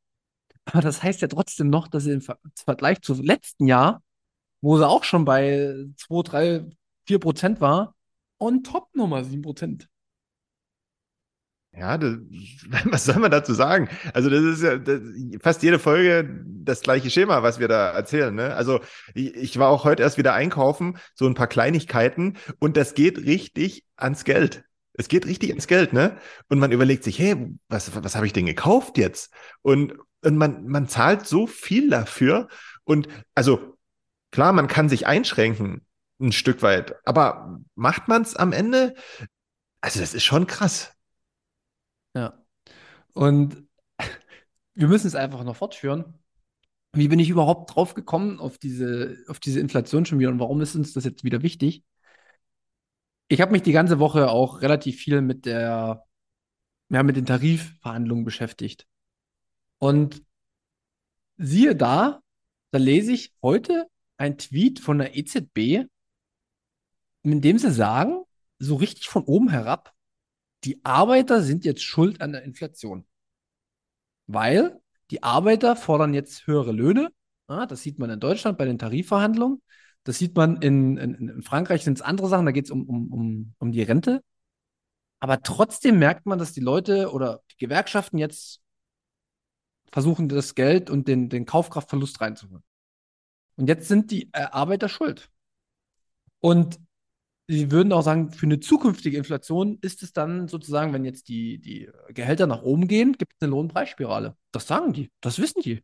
[0.65, 2.23] Aber das heißt ja trotzdem noch, dass sie im
[2.55, 4.03] Vergleich zu letzten Jahr,
[4.63, 6.71] wo sie auch schon bei 2, 3,
[7.07, 7.95] 4 Prozent war,
[8.39, 9.91] on top nochmal 7 Prozent.
[11.75, 12.17] Ja, das,
[12.85, 13.89] was soll man dazu sagen?
[14.13, 15.01] Also, das ist ja das,
[15.41, 18.35] fast jede Folge das gleiche Schema, was wir da erzählen.
[18.35, 18.55] Ne?
[18.55, 18.81] Also,
[19.15, 23.19] ich, ich war auch heute erst wieder einkaufen, so ein paar Kleinigkeiten, und das geht
[23.19, 24.65] richtig ans Geld.
[24.95, 26.19] Es geht richtig ans Geld, ne?
[26.51, 29.33] Und man überlegt sich, hey, was, was habe ich denn gekauft jetzt?
[29.63, 32.49] Und, und man, man zahlt so viel dafür.
[32.85, 33.79] Und also,
[34.31, 35.87] klar, man kann sich einschränken,
[36.21, 38.95] ein Stück weit, aber macht man es am Ende?
[39.81, 40.93] Also, das ist schon krass.
[42.15, 42.45] Ja.
[43.15, 43.67] Und
[44.75, 46.19] wir müssen es einfach noch fortführen.
[46.95, 50.61] Wie bin ich überhaupt drauf gekommen auf diese, auf diese Inflation schon wieder und warum
[50.61, 51.85] ist uns das jetzt wieder wichtig?
[53.29, 56.05] Ich habe mich die ganze Woche auch relativ viel mit der,
[56.91, 58.87] ja, mit den Tarifverhandlungen beschäftigt.
[59.79, 60.23] Und
[61.39, 62.21] siehe da,
[62.73, 63.87] da lese ich heute
[64.19, 65.87] ein Tweet von der EZB,
[67.23, 68.23] in dem sie sagen,
[68.59, 69.95] so richtig von oben herab,
[70.65, 73.05] die Arbeiter sind jetzt schuld an der Inflation.
[74.27, 77.11] Weil die Arbeiter fordern jetzt höhere Löhne.
[77.49, 79.61] Ja, das sieht man in Deutschland bei den Tarifverhandlungen.
[80.05, 82.89] Das sieht man in, in, in Frankreich, sind es andere Sachen, da geht es um,
[82.89, 84.23] um, um, um die Rente.
[85.21, 88.61] Aber trotzdem merkt man, dass die Leute oder die Gewerkschaften jetzt
[89.93, 92.65] versuchen, das Geld und den, den Kaufkraftverlust reinzuholen.
[93.57, 95.31] Und jetzt sind die äh, Arbeiter schuld.
[96.41, 96.81] Und
[97.49, 101.59] Sie würden auch sagen, für eine zukünftige Inflation ist es dann sozusagen, wenn jetzt die,
[101.59, 104.37] die Gehälter nach oben gehen, gibt es eine Lohnpreisspirale.
[104.53, 105.83] Das sagen die, das wissen die.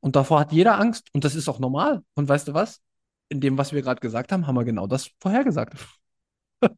[0.00, 2.02] Und davor hat jeder Angst und das ist auch normal.
[2.14, 2.80] Und weißt du was?
[3.28, 5.74] In dem, was wir gerade gesagt haben, haben wir genau das vorhergesagt.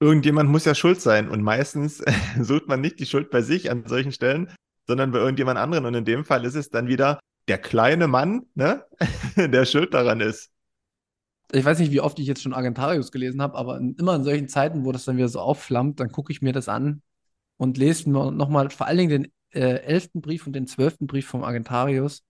[0.00, 2.02] Irgendjemand muss ja schuld sein und meistens
[2.40, 4.52] sucht man nicht die Schuld bei sich an solchen Stellen,
[4.86, 5.86] sondern bei irgendjemand anderen.
[5.86, 8.84] Und in dem Fall ist es dann wieder der kleine Mann, ne,
[9.36, 10.50] der schuld daran ist.
[11.54, 14.24] Ich weiß nicht, wie oft ich jetzt schon Argentarius gelesen habe, aber in, immer in
[14.24, 17.02] solchen Zeiten, wo das dann wieder so aufflammt, dann gucke ich mir das an
[17.56, 21.44] und lese nochmal vor allen Dingen den äh, elften Brief und den zwölften Brief vom
[21.44, 22.24] Argentarius.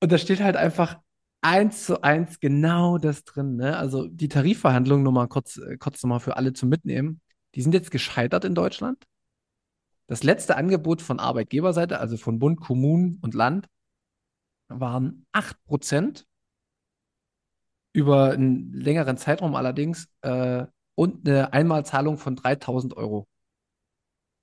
[0.00, 0.98] Und da steht halt einfach
[1.42, 3.56] eins zu eins genau das drin.
[3.56, 3.76] Ne?
[3.76, 7.20] Also die Tarifverhandlungen, nur mal kurz, äh, kurz nochmal für alle zum Mitnehmen,
[7.54, 9.04] die sind jetzt gescheitert in Deutschland.
[10.06, 13.68] Das letzte Angebot von Arbeitgeberseite, also von Bund, Kommunen und Land,
[14.68, 16.24] waren 8%
[17.92, 23.28] über einen längeren Zeitraum allerdings äh, und eine Einmalzahlung von 3000 Euro.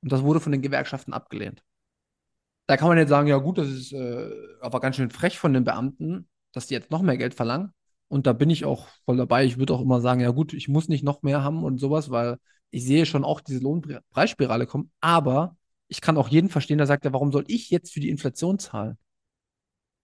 [0.02, 1.64] Und das wurde von den Gewerkschaften abgelehnt.
[2.68, 4.30] Da kann man jetzt sagen, ja gut, das ist äh,
[4.62, 7.74] aber ganz schön frech von den Beamten, dass die jetzt noch mehr Geld verlangen.
[8.10, 9.46] Und da bin ich auch voll dabei.
[9.46, 12.10] Ich würde auch immer sagen, ja gut, ich muss nicht noch mehr haben und sowas,
[12.10, 12.38] weil
[12.72, 14.92] ich sehe schon auch diese Lohnpreisspirale kommen.
[15.02, 15.58] Aber
[15.88, 18.60] ich kann auch jeden verstehen, der sagt, ja, warum soll ich jetzt für die Inflation
[18.60, 18.98] zahlen?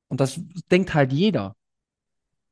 [0.08, 0.39] Und das
[0.71, 1.56] denkt halt jeder.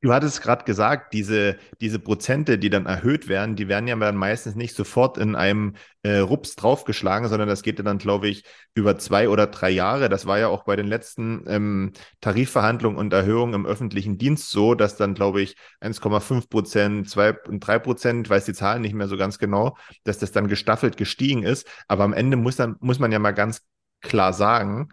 [0.02, 4.16] Du hattest gerade gesagt, diese, diese Prozente, die dann erhöht werden, die werden ja dann
[4.16, 8.42] meistens nicht sofort in einem äh, Rups draufgeschlagen, sondern das geht ja dann, glaube ich,
[8.74, 10.08] über zwei oder drei Jahre.
[10.08, 14.74] Das war ja auch bei den letzten ähm, Tarifverhandlungen und Erhöhungen im öffentlichen Dienst so,
[14.74, 19.06] dass dann, glaube ich, 1,5 Prozent, 2 und 3 Prozent, weiß die Zahlen nicht mehr
[19.06, 21.64] so ganz genau, dass das dann gestaffelt gestiegen ist.
[21.86, 23.62] Aber am Ende muss, dann, muss man ja mal ganz
[24.00, 24.88] klar sagen,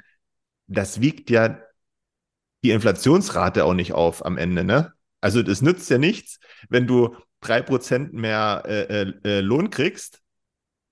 [0.67, 1.59] das wiegt ja
[2.63, 4.93] die Inflationsrate auch nicht auf am Ende, ne?
[5.21, 10.21] Also das nützt ja nichts, wenn du drei Prozent mehr äh, äh, äh, Lohn kriegst,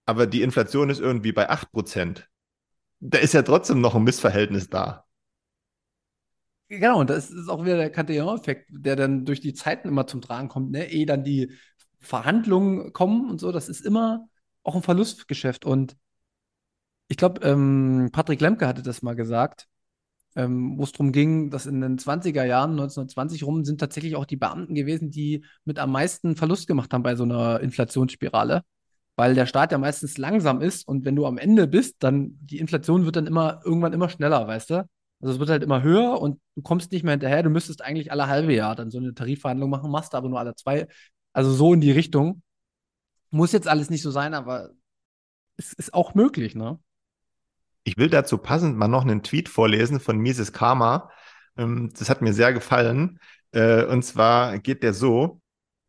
[0.06, 2.30] aber die Inflation ist irgendwie bei acht Prozent.
[3.00, 5.06] Da ist ja trotzdem noch ein Missverhältnis da.
[6.70, 10.22] Genau, und das ist auch wieder der Cantillon-Effekt, der dann durch die Zeiten immer zum
[10.22, 10.90] Tragen kommt, ne?
[10.92, 11.54] Ehe dann die
[12.00, 14.28] Verhandlungen kommen und so, das ist immer
[14.64, 15.64] auch ein Verlustgeschäft.
[15.66, 15.96] Und
[17.08, 19.68] ich glaube, ähm, Patrick Lemke hatte das mal gesagt,
[20.38, 24.26] ähm, wo es darum ging, dass in den 20er Jahren, 1920 rum, sind tatsächlich auch
[24.26, 28.62] die Beamten gewesen, die mit am meisten Verlust gemacht haben bei so einer Inflationsspirale.
[29.16, 32.60] Weil der Staat ja meistens langsam ist und wenn du am Ende bist, dann die
[32.60, 34.88] Inflation wird dann immer irgendwann immer schneller, weißt du?
[35.22, 37.42] Also es wird halt immer höher und du kommst nicht mehr hinterher.
[37.42, 40.54] Du müsstest eigentlich alle halbe Jahr dann so eine Tarifverhandlung machen, machst aber nur alle
[40.54, 40.88] zwei.
[41.34, 42.44] Also so in die Richtung.
[43.32, 44.70] Muss jetzt alles nicht so sein, aber
[45.58, 46.80] es ist auch möglich, ne?
[47.88, 51.10] Ich will dazu passend mal noch einen Tweet vorlesen von Mises Karma.
[51.58, 53.18] Ähm, das hat mir sehr gefallen.
[53.54, 55.42] Äh, und zwar geht der so,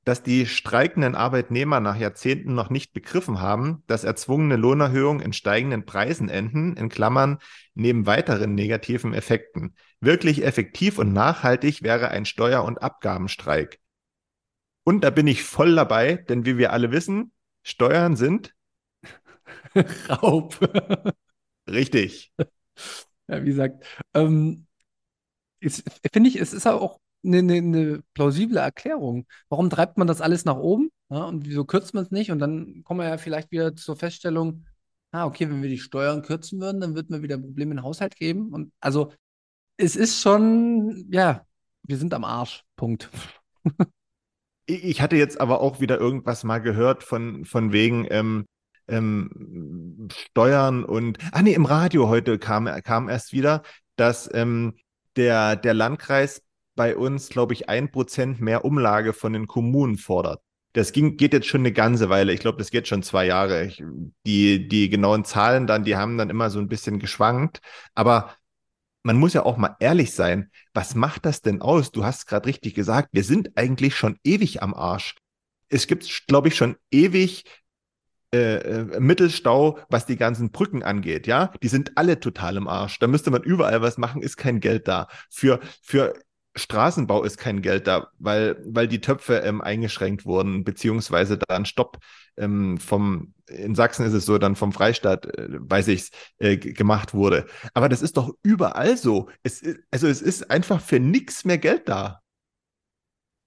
[0.04, 5.86] dass die streikenden Arbeitnehmer nach Jahrzehnten noch nicht begriffen haben, dass erzwungene Lohnerhöhungen in steigenden
[5.86, 7.38] Preisen enden, in Klammern,
[7.74, 9.74] neben weiteren negativen Effekten.
[9.98, 13.80] Wirklich effektiv und nachhaltig wäre ein Steuer- und Abgabenstreik.
[14.84, 17.32] Und da bin ich voll dabei, denn wie wir alle wissen,
[17.64, 18.54] Steuern sind
[20.08, 20.60] Raub.
[21.68, 22.32] Richtig.
[23.30, 24.66] Ja, wie gesagt, ähm,
[25.60, 29.26] finde ich, es ist auch eine, eine, eine, plausible Erklärung.
[29.50, 30.90] Warum treibt man das alles nach oben?
[31.10, 32.30] Ja, und wieso kürzt man es nicht?
[32.30, 34.64] Und dann kommen wir ja vielleicht wieder zur Feststellung,
[35.12, 38.16] ah, okay, wenn wir die Steuern kürzen würden, dann wird man wieder Probleme im Haushalt
[38.16, 38.52] geben.
[38.52, 39.12] Und also
[39.76, 41.46] es ist schon, ja,
[41.82, 42.64] wir sind am Arsch.
[42.76, 43.10] Punkt.
[44.66, 48.46] ich hatte jetzt aber auch wieder irgendwas mal gehört von, von wegen, ähm,
[48.88, 53.62] ähm, Steuern und, ah nee, im Radio heute kam, kam erst wieder,
[53.96, 54.74] dass ähm,
[55.16, 56.42] der, der Landkreis
[56.76, 60.40] bei uns, glaube ich, ein Prozent mehr Umlage von den Kommunen fordert.
[60.74, 62.32] Das ging, geht jetzt schon eine ganze Weile.
[62.32, 63.64] Ich glaube, das geht schon zwei Jahre.
[63.64, 63.82] Ich,
[64.24, 67.60] die, die genauen Zahlen dann, die haben dann immer so ein bisschen geschwankt.
[67.94, 68.32] Aber
[69.02, 70.50] man muss ja auch mal ehrlich sein.
[70.74, 71.90] Was macht das denn aus?
[71.90, 75.16] Du hast gerade richtig gesagt, wir sind eigentlich schon ewig am Arsch.
[75.68, 77.44] Es gibt, glaube ich, schon ewig
[78.34, 82.98] äh, äh, Mittelstau, was die ganzen Brücken angeht, ja, die sind alle total im Arsch.
[82.98, 85.08] Da müsste man überall was machen, ist kein Geld da.
[85.30, 86.14] Für, für
[86.54, 91.64] Straßenbau ist kein Geld da, weil, weil die Töpfe ähm, eingeschränkt wurden, beziehungsweise da ein
[91.64, 91.98] Stopp
[92.36, 97.14] ähm, vom, in Sachsen ist es so, dann vom Freistaat, äh, weiß ich äh, gemacht
[97.14, 97.46] wurde.
[97.74, 99.28] Aber das ist doch überall so.
[99.42, 102.20] Es, also es ist einfach für nichts mehr Geld da.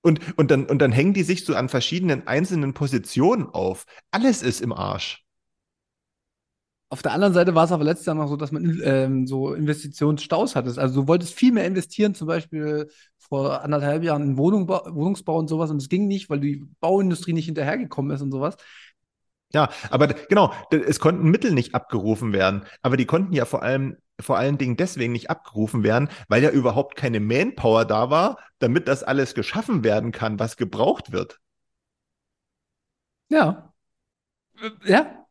[0.01, 3.85] Und, und, dann, und dann hängen die sich so an verschiedenen einzelnen Positionen auf.
[4.11, 5.23] Alles ist im Arsch.
[6.89, 9.53] Auf der anderen Seite war es aber letztes Jahr noch so, dass man ähm, so
[9.53, 10.73] Investitionsstaus hatte.
[10.77, 15.47] Also du wolltest viel mehr investieren, zum Beispiel vor anderthalb Jahren in Wohnungsbau, Wohnungsbau und
[15.47, 15.71] sowas.
[15.71, 18.57] Und es ging nicht, weil die Bauindustrie nicht hinterhergekommen ist und sowas.
[19.53, 23.97] Ja, aber genau, es konnten Mittel nicht abgerufen werden, aber die konnten ja vor allem
[24.19, 28.87] vor allen Dingen deswegen nicht abgerufen werden, weil ja überhaupt keine Manpower da war, damit
[28.87, 31.39] das alles geschaffen werden kann, was gebraucht wird.
[33.29, 33.73] Ja.
[34.83, 35.25] Ja.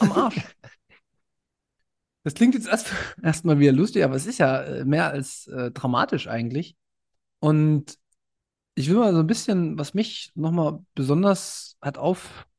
[0.00, 0.36] Am Arsch.
[2.24, 5.70] das klingt jetzt erst erstmal wieder lustig, aber es ist ja äh, mehr als äh,
[5.70, 6.76] dramatisch eigentlich.
[7.40, 7.98] Und
[8.74, 11.98] ich will mal so ein bisschen, was mich nochmal besonders hat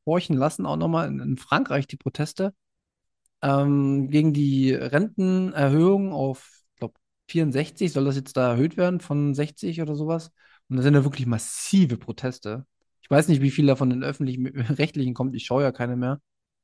[0.04, 2.54] aufhorchen lassen, auch nochmal in, in Frankreich die Proteste
[3.42, 6.94] ähm, gegen die Rentenerhöhung auf, ich glaube,
[7.28, 10.32] 64 soll das jetzt da erhöht werden von 60 oder sowas.
[10.68, 12.66] Und da sind ja wirklich massive Proteste.
[13.02, 15.34] Ich weiß nicht, wie viel davon in öffentlichen, rechtlichen kommt.
[15.34, 16.20] Ich schaue ja keine mehr.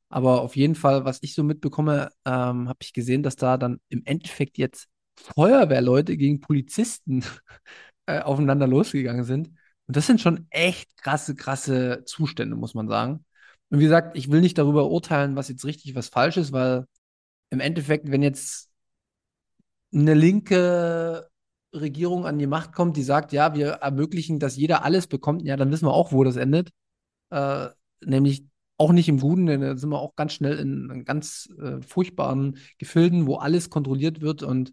[0.09, 3.81] Aber auf jeden Fall, was ich so mitbekomme, ähm, habe ich gesehen, dass da dann
[3.89, 7.25] im Endeffekt jetzt Feuerwehrleute gegen Polizisten
[8.07, 9.49] äh, aufeinander losgegangen sind.
[9.87, 13.25] Und das sind schon echt krasse, krasse Zustände, muss man sagen.
[13.71, 16.87] Und wie gesagt, ich will nicht darüber urteilen, was jetzt richtig, was falsch ist, weil
[17.51, 18.71] im Endeffekt, wenn jetzt
[19.93, 21.29] eine linke
[21.75, 25.57] Regierung an die Macht kommt, die sagt, ja, wir ermöglichen, dass jeder alles bekommt, ja,
[25.57, 26.71] dann wissen wir auch, wo das endet.
[27.31, 27.69] Äh,
[28.05, 31.81] nämlich auch nicht im Guten, denn da sind wir auch ganz schnell in ganz äh,
[31.83, 34.71] furchtbaren Gefilden, wo alles kontrolliert wird und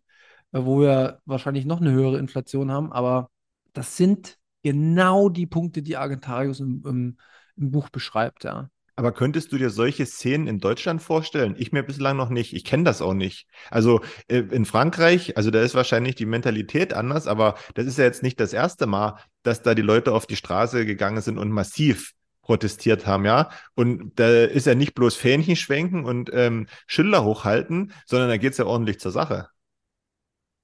[0.54, 2.92] äh, wo wir wahrscheinlich noch eine höhere Inflation haben.
[2.92, 3.30] Aber
[3.74, 7.18] das sind genau die Punkte, die Argentarius im, im,
[7.58, 8.70] im Buch beschreibt, ja.
[8.98, 11.54] Aber könntest du dir solche Szenen in Deutschland vorstellen?
[11.60, 12.54] Ich mir bislang noch nicht.
[12.54, 13.48] Ich kenne das auch nicht.
[13.70, 18.06] Also äh, in Frankreich, also da ist wahrscheinlich die Mentalität anders, aber das ist ja
[18.06, 21.52] jetzt nicht das erste Mal, dass da die Leute auf die Straße gegangen sind und
[21.52, 23.50] massiv protestiert haben, ja.
[23.76, 28.54] Und da ist ja nicht bloß Fähnchen schwenken und ähm, Schilder hochhalten, sondern da geht
[28.54, 29.50] es ja ordentlich zur Sache.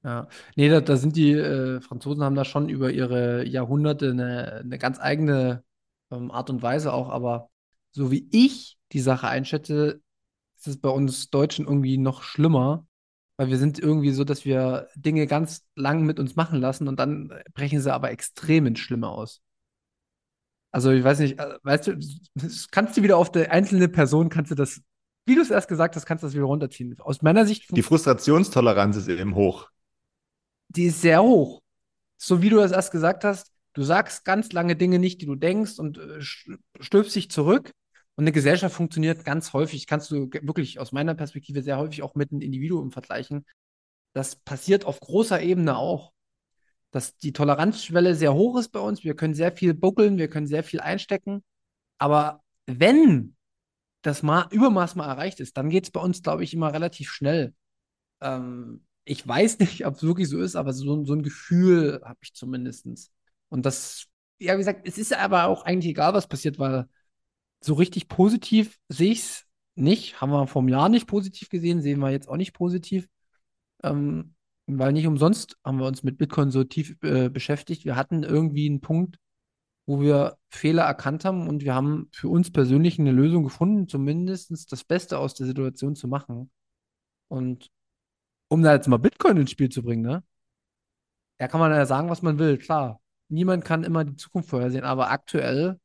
[0.04, 4.62] Ja, nee, da, da sind die äh, Franzosen haben da schon über ihre Jahrhunderte eine,
[4.64, 5.64] eine ganz eigene
[6.12, 7.52] ähm, Art und Weise auch, aber
[7.94, 10.02] so wie ich die Sache einschätze,
[10.58, 12.86] ist es bei uns Deutschen irgendwie noch schlimmer,
[13.38, 17.00] weil wir sind irgendwie so, dass wir Dinge ganz lang mit uns machen lassen und
[17.00, 19.42] dann brechen sie aber extrem ins Schlimme aus.
[20.72, 22.00] Also ich weiß nicht, äh, weißt du,
[22.72, 24.82] kannst du wieder auf die einzelne Person, kannst du das,
[25.26, 26.96] wie du es erst gesagt hast, kannst du das wieder runterziehen.
[27.00, 27.76] Aus meiner Sicht.
[27.76, 29.70] Die Frustrationstoleranz ist eben hoch.
[30.70, 31.62] Die ist sehr hoch.
[32.18, 35.36] So wie du es erst gesagt hast, du sagst ganz lange Dinge nicht, die du
[35.36, 36.22] denkst und äh,
[36.80, 37.72] stülpst dich zurück.
[38.16, 42.16] Und eine Gesellschaft funktioniert ganz häufig, kannst du wirklich aus meiner Perspektive sehr häufig auch
[42.16, 43.46] mit einem Individuum vergleichen.
[44.14, 46.12] Das passiert auf großer Ebene auch.
[46.92, 49.04] Dass die Toleranzschwelle sehr hoch ist bei uns.
[49.04, 51.44] Wir können sehr viel buckeln, wir können sehr viel einstecken.
[51.98, 53.36] Aber wenn
[54.04, 57.10] das Ma Übermaß mal erreicht ist, dann geht es bei uns, glaube ich, immer relativ
[57.10, 57.56] schnell.
[58.22, 62.20] Ähm, ich weiß nicht, ob es wirklich so ist, aber so, so ein Gefühl habe
[62.22, 62.88] ich zumindest.
[63.50, 64.06] Und das,
[64.40, 66.88] ja, wie gesagt, es ist aber auch eigentlich egal, was passiert, weil
[67.66, 69.46] so richtig positiv sehe ich es
[69.76, 70.22] nicht.
[70.22, 73.08] Haben wir vom Jahr nicht positiv gesehen, sehen wir jetzt auch nicht positiv.
[73.84, 77.86] Ähm, weil nicht umsonst haben wir uns mit Bitcoin so tief äh, beschäftigt.
[77.86, 79.18] Wir hatten irgendwie einen Punkt,
[79.86, 84.72] wo wir Fehler erkannt haben und wir haben für uns persönlich eine Lösung gefunden, zumindest
[84.72, 86.50] das Beste aus der Situation zu machen.
[87.28, 87.70] Und
[88.48, 90.24] um da jetzt mal Bitcoin ins Spiel zu bringen, ne?
[91.40, 93.02] Ja, kann man ja sagen, was man will, klar.
[93.28, 95.80] Niemand kann immer die Zukunft vorhersehen, aber aktuell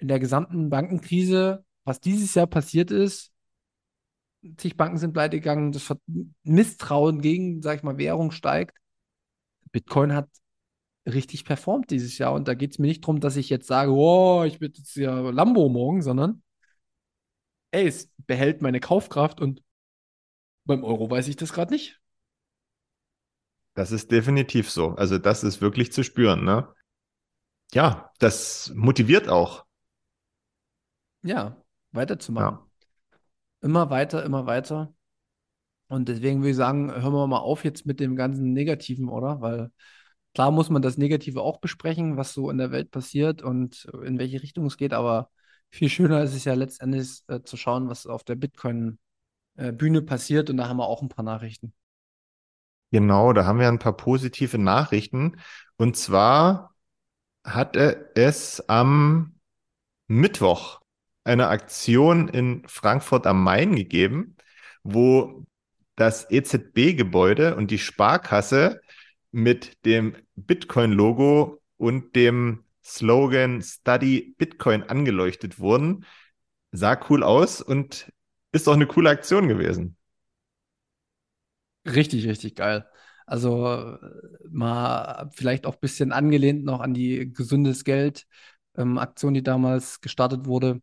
[0.00, 3.32] in der gesamten Bankenkrise, was dieses Jahr passiert ist,
[4.56, 5.94] zig Banken sind pleite gegangen, das
[6.42, 8.76] Misstrauen gegen, sag ich mal, Währung steigt.
[9.72, 10.28] Bitcoin hat
[11.06, 13.92] richtig performt dieses Jahr und da geht es mir nicht darum, dass ich jetzt sage,
[13.92, 16.42] oh, ich bin jetzt ja Lambo morgen, sondern
[17.72, 19.62] ey, es behält meine Kaufkraft und
[20.64, 22.00] beim Euro weiß ich das gerade nicht.
[23.74, 24.90] Das ist definitiv so.
[24.90, 26.74] Also das ist wirklich zu spüren, ne?
[27.72, 29.64] Ja, das motiviert auch.
[31.22, 31.56] Ja,
[31.92, 32.58] weiterzumachen.
[32.58, 32.66] Ja.
[33.62, 34.94] Immer weiter, immer weiter.
[35.88, 39.40] Und deswegen würde ich sagen, hören wir mal auf jetzt mit dem ganzen Negativen, oder?
[39.40, 39.70] Weil
[40.34, 44.18] klar muss man das Negative auch besprechen, was so in der Welt passiert und in
[44.18, 45.30] welche Richtung es geht, aber
[45.70, 50.48] viel schöner ist es ja letztendlich äh, zu schauen, was auf der Bitcoin-Bühne äh, passiert
[50.48, 51.72] und da haben wir auch ein paar Nachrichten.
[52.92, 55.36] Genau, da haben wir ein paar positive Nachrichten.
[55.76, 56.74] Und zwar
[57.44, 59.36] hat er es am
[60.08, 60.79] Mittwoch
[61.24, 64.36] eine Aktion in Frankfurt am Main gegeben,
[64.82, 65.46] wo
[65.96, 68.80] das EZB-Gebäude und die Sparkasse
[69.32, 76.06] mit dem Bitcoin-Logo und dem Slogan Study Bitcoin angeleuchtet wurden.
[76.72, 78.10] Sah cool aus und
[78.52, 79.96] ist auch eine coole Aktion gewesen.
[81.84, 82.86] Richtig, richtig geil.
[83.26, 83.96] Also
[84.50, 88.26] mal vielleicht auch ein bisschen angelehnt noch an die gesundes Geld
[88.76, 90.80] ähm, Aktion, die damals gestartet wurde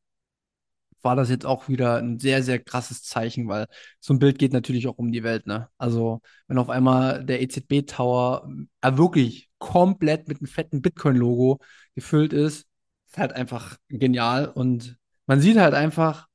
[1.08, 3.68] war das jetzt auch wieder ein sehr, sehr krasses Zeichen, weil
[4.02, 5.70] so ein Bild geht natürlich auch um die Welt, ne?
[5.78, 8.50] Also, wenn auf einmal der EZB-Tower
[8.82, 11.60] äh, wirklich komplett mit einem fetten Bitcoin-Logo
[11.96, 12.68] gefüllt ist,
[13.08, 14.98] ist halt einfach genial und
[15.28, 16.28] man sieht halt einfach,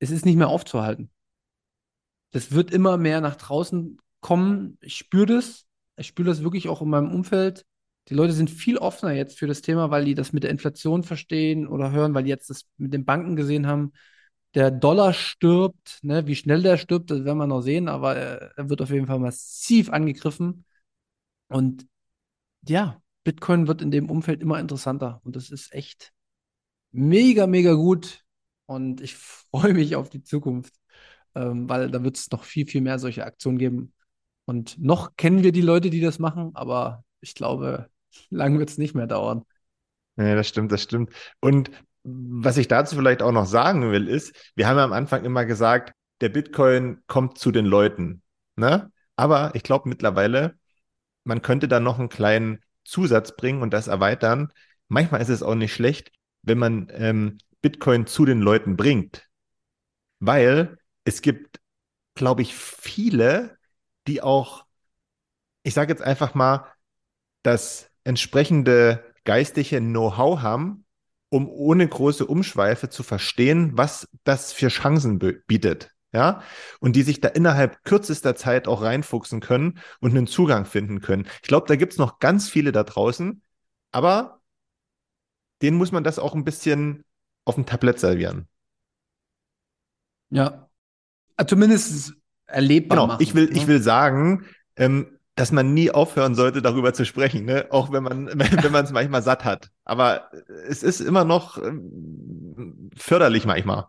[0.00, 1.12] es ist nicht mehr aufzuhalten.
[2.32, 4.76] Das wird immer mehr nach draußen kommen.
[4.80, 5.66] Ich spüre das.
[5.96, 7.64] Ich spüre das wirklich auch in meinem Umfeld.
[8.08, 11.02] Die Leute sind viel offener jetzt für das Thema, weil die das mit der Inflation
[11.04, 13.92] verstehen oder hören, weil die jetzt das mit den Banken gesehen haben.
[14.54, 16.26] Der Dollar stirbt, ne?
[16.26, 19.06] wie schnell der stirbt, das werden wir noch sehen, aber er, er wird auf jeden
[19.06, 20.64] Fall massiv angegriffen.
[21.48, 21.86] Und
[22.68, 25.20] ja, Bitcoin wird in dem Umfeld immer interessanter.
[25.24, 26.12] Und das ist echt
[26.92, 28.24] mega, mega gut.
[28.66, 29.14] Und ich
[29.50, 30.74] freue mich auf die Zukunft,
[31.34, 33.92] ähm, weil da wird es noch viel, viel mehr solche Aktionen geben.
[34.46, 37.88] Und noch kennen wir die Leute, die das machen, aber ich glaube,
[38.30, 39.44] lang wird es nicht mehr dauern.
[40.16, 41.10] Ja, das stimmt, das stimmt.
[41.40, 41.70] Und
[42.04, 45.44] was ich dazu vielleicht auch noch sagen will, ist, wir haben ja am Anfang immer
[45.44, 48.22] gesagt, der Bitcoin kommt zu den Leuten.
[48.56, 48.92] Ne?
[49.16, 50.58] Aber ich glaube mittlerweile,
[51.24, 54.52] man könnte da noch einen kleinen Zusatz bringen und das erweitern.
[54.88, 56.12] Manchmal ist es auch nicht schlecht,
[56.42, 59.26] wenn man ähm, Bitcoin zu den Leuten bringt.
[60.20, 61.60] Weil es gibt,
[62.14, 63.56] glaube ich, viele,
[64.06, 64.66] die auch,
[65.62, 66.66] ich sage jetzt einfach mal,
[67.42, 70.84] das entsprechende geistige Know-how haben,
[71.30, 75.90] um ohne große Umschweife zu verstehen, was das für Chancen bietet.
[76.12, 76.42] Ja,
[76.78, 81.26] und die sich da innerhalb kürzester Zeit auch reinfuchsen können und einen Zugang finden können.
[81.42, 83.42] Ich glaube, da gibt es noch ganz viele da draußen,
[83.90, 84.40] aber
[85.60, 87.04] denen muss man das auch ein bisschen
[87.44, 88.46] auf dem Tablett servieren.
[90.30, 90.68] Ja,
[91.48, 92.14] zumindest
[92.46, 93.22] erlebbar genau, machen.
[93.22, 93.56] Ich will, ne?
[93.56, 94.44] ich will sagen,
[94.76, 97.66] ähm, dass man nie aufhören sollte, darüber zu sprechen, ne?
[97.70, 99.70] auch wenn man wenn man es manchmal satt hat.
[99.84, 100.30] Aber
[100.68, 103.86] es ist immer noch ähm, förderlich manchmal.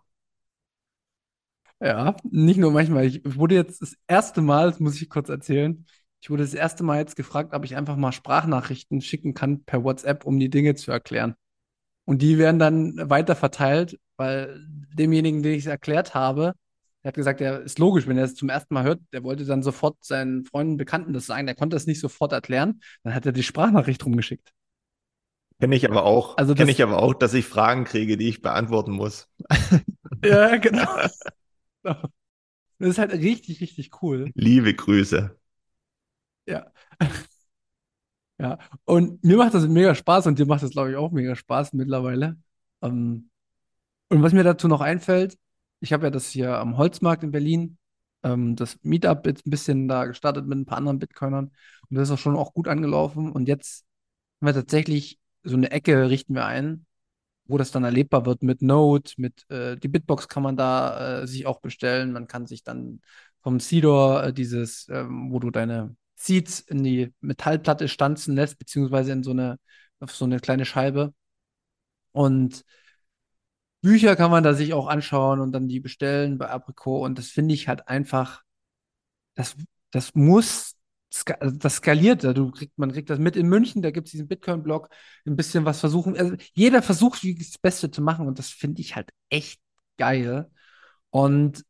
[1.79, 3.05] Ja, nicht nur manchmal.
[3.05, 5.85] Ich wurde jetzt das erste Mal, das muss ich kurz erzählen,
[6.21, 9.83] ich wurde das erste Mal jetzt gefragt, ob ich einfach mal Sprachnachrichten schicken kann per
[9.83, 11.35] WhatsApp, um die Dinge zu erklären.
[12.05, 14.59] Und die werden dann weiter verteilt, weil
[14.93, 16.53] demjenigen, den ich es erklärt habe,
[17.05, 19.45] der hat gesagt, ja, ist logisch, wenn er es zum ersten Mal hört, der wollte
[19.45, 23.25] dann sofort seinen Freunden, Bekannten das sagen, der konnte es nicht sofort erklären, dann hat
[23.27, 24.53] er die Sprachnachricht rumgeschickt.
[25.59, 26.37] Kenne ich aber auch.
[26.37, 29.29] Also Kenne das- ich aber auch, dass ich Fragen kriege, die ich beantworten muss.
[30.23, 30.85] Ja, genau.
[32.79, 34.31] Das ist halt richtig, richtig cool.
[34.35, 35.37] Liebe Grüße.
[36.45, 36.71] Ja.
[38.37, 41.35] Ja, und mir macht das mega Spaß und dir macht das, glaube ich, auch mega
[41.35, 42.37] Spaß mittlerweile.
[42.81, 43.29] Ähm,
[44.09, 45.37] und was mir dazu noch einfällt,
[45.79, 47.77] ich habe ja das hier am Holzmarkt in Berlin,
[48.23, 51.51] ähm, das Meetup jetzt ein bisschen da gestartet mit ein paar anderen Bitcoinern
[51.89, 53.31] und das ist auch schon auch gut angelaufen.
[53.31, 53.85] Und jetzt
[54.41, 56.85] haben wir tatsächlich so eine Ecke richten wir ein,
[57.45, 61.27] wo das dann erlebbar wird mit Node, mit äh, die Bitbox kann man da äh,
[61.27, 62.11] sich auch bestellen.
[62.11, 63.01] Man kann sich dann
[63.41, 69.11] vom Seedor äh, dieses, ähm, wo du deine Seeds in die Metallplatte stanzen lässt, beziehungsweise
[69.11, 69.59] in so eine,
[69.99, 71.13] auf so eine kleine Scheibe.
[72.11, 72.63] Und
[73.85, 77.03] Bücher kann man da sich auch anschauen und dann die bestellen bei Apricot.
[77.03, 78.41] Und das finde ich halt einfach,
[79.35, 79.55] das,
[79.91, 80.75] das muss,
[81.39, 82.23] also das skaliert.
[82.23, 84.89] Du kriegt, man kriegt das mit in München, da gibt es diesen Bitcoin-Blog,
[85.27, 86.17] ein bisschen was versuchen.
[86.17, 89.61] Also jeder versucht, das Beste zu machen und das finde ich halt echt
[89.97, 90.49] geil.
[91.11, 91.63] Und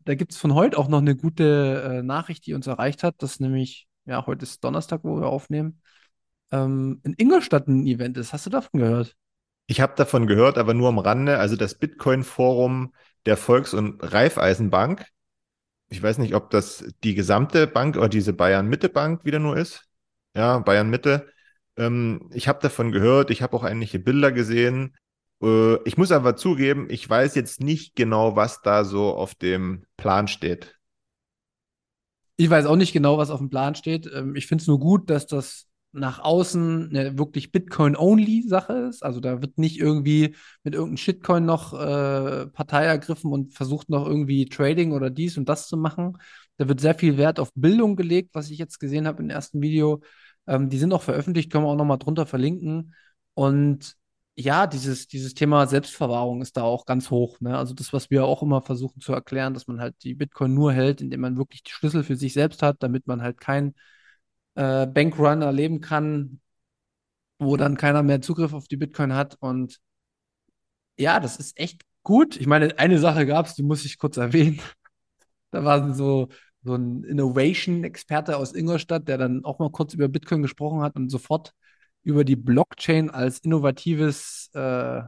[0.00, 3.22] da gibt es von heute auch noch eine gute äh, Nachricht, die uns erreicht hat,
[3.22, 5.80] dass nämlich, ja, heute ist Donnerstag, wo wir aufnehmen,
[6.52, 8.34] ähm, in Ingolstadt ein Event ist.
[8.34, 9.16] Hast du davon gehört?
[9.66, 11.38] Ich habe davon gehört, aber nur am Rande.
[11.38, 12.94] Also das Bitcoin-Forum
[13.26, 15.06] der Volks- und Raiffeisenbank.
[15.88, 19.84] Ich weiß nicht, ob das die gesamte Bank oder diese Bayern-Mitte-Bank wieder nur ist.
[20.34, 21.28] Ja, Bayern-Mitte.
[21.76, 23.30] Ähm, ich habe davon gehört.
[23.30, 24.96] Ich habe auch einige Bilder gesehen.
[25.42, 29.84] Äh, ich muss aber zugeben, ich weiß jetzt nicht genau, was da so auf dem
[29.96, 30.76] Plan steht.
[32.36, 34.10] Ich weiß auch nicht genau, was auf dem Plan steht.
[34.12, 39.02] Ähm, ich finde es nur gut, dass das nach außen eine wirklich Bitcoin-only-Sache ist.
[39.02, 44.06] Also da wird nicht irgendwie mit irgendeinem Shitcoin noch äh, Partei ergriffen und versucht noch
[44.06, 46.18] irgendwie Trading oder dies und das zu machen.
[46.58, 49.60] Da wird sehr viel Wert auf Bildung gelegt, was ich jetzt gesehen habe im ersten
[49.62, 50.02] Video.
[50.46, 52.94] Ähm, die sind auch veröffentlicht, können wir auch nochmal drunter verlinken.
[53.34, 53.96] Und
[54.36, 57.40] ja, dieses, dieses Thema Selbstverwahrung ist da auch ganz hoch.
[57.40, 57.56] Ne?
[57.56, 60.72] Also das, was wir auch immer versuchen zu erklären, dass man halt die Bitcoin nur
[60.72, 63.74] hält, indem man wirklich die Schlüssel für sich selbst hat, damit man halt kein
[64.56, 66.40] äh, Bankrun erleben kann,
[67.38, 69.36] wo dann keiner mehr Zugriff auf die Bitcoin hat.
[69.40, 69.78] Und
[70.98, 72.36] ja, das ist echt gut.
[72.36, 74.60] Ich meine, eine Sache gab es, die muss ich kurz erwähnen.
[75.52, 76.28] Da war so,
[76.64, 81.08] so ein Innovation-Experte aus Ingolstadt, der dann auch mal kurz über Bitcoin gesprochen hat und
[81.08, 81.54] sofort
[82.02, 85.02] über die Blockchain als innovatives äh,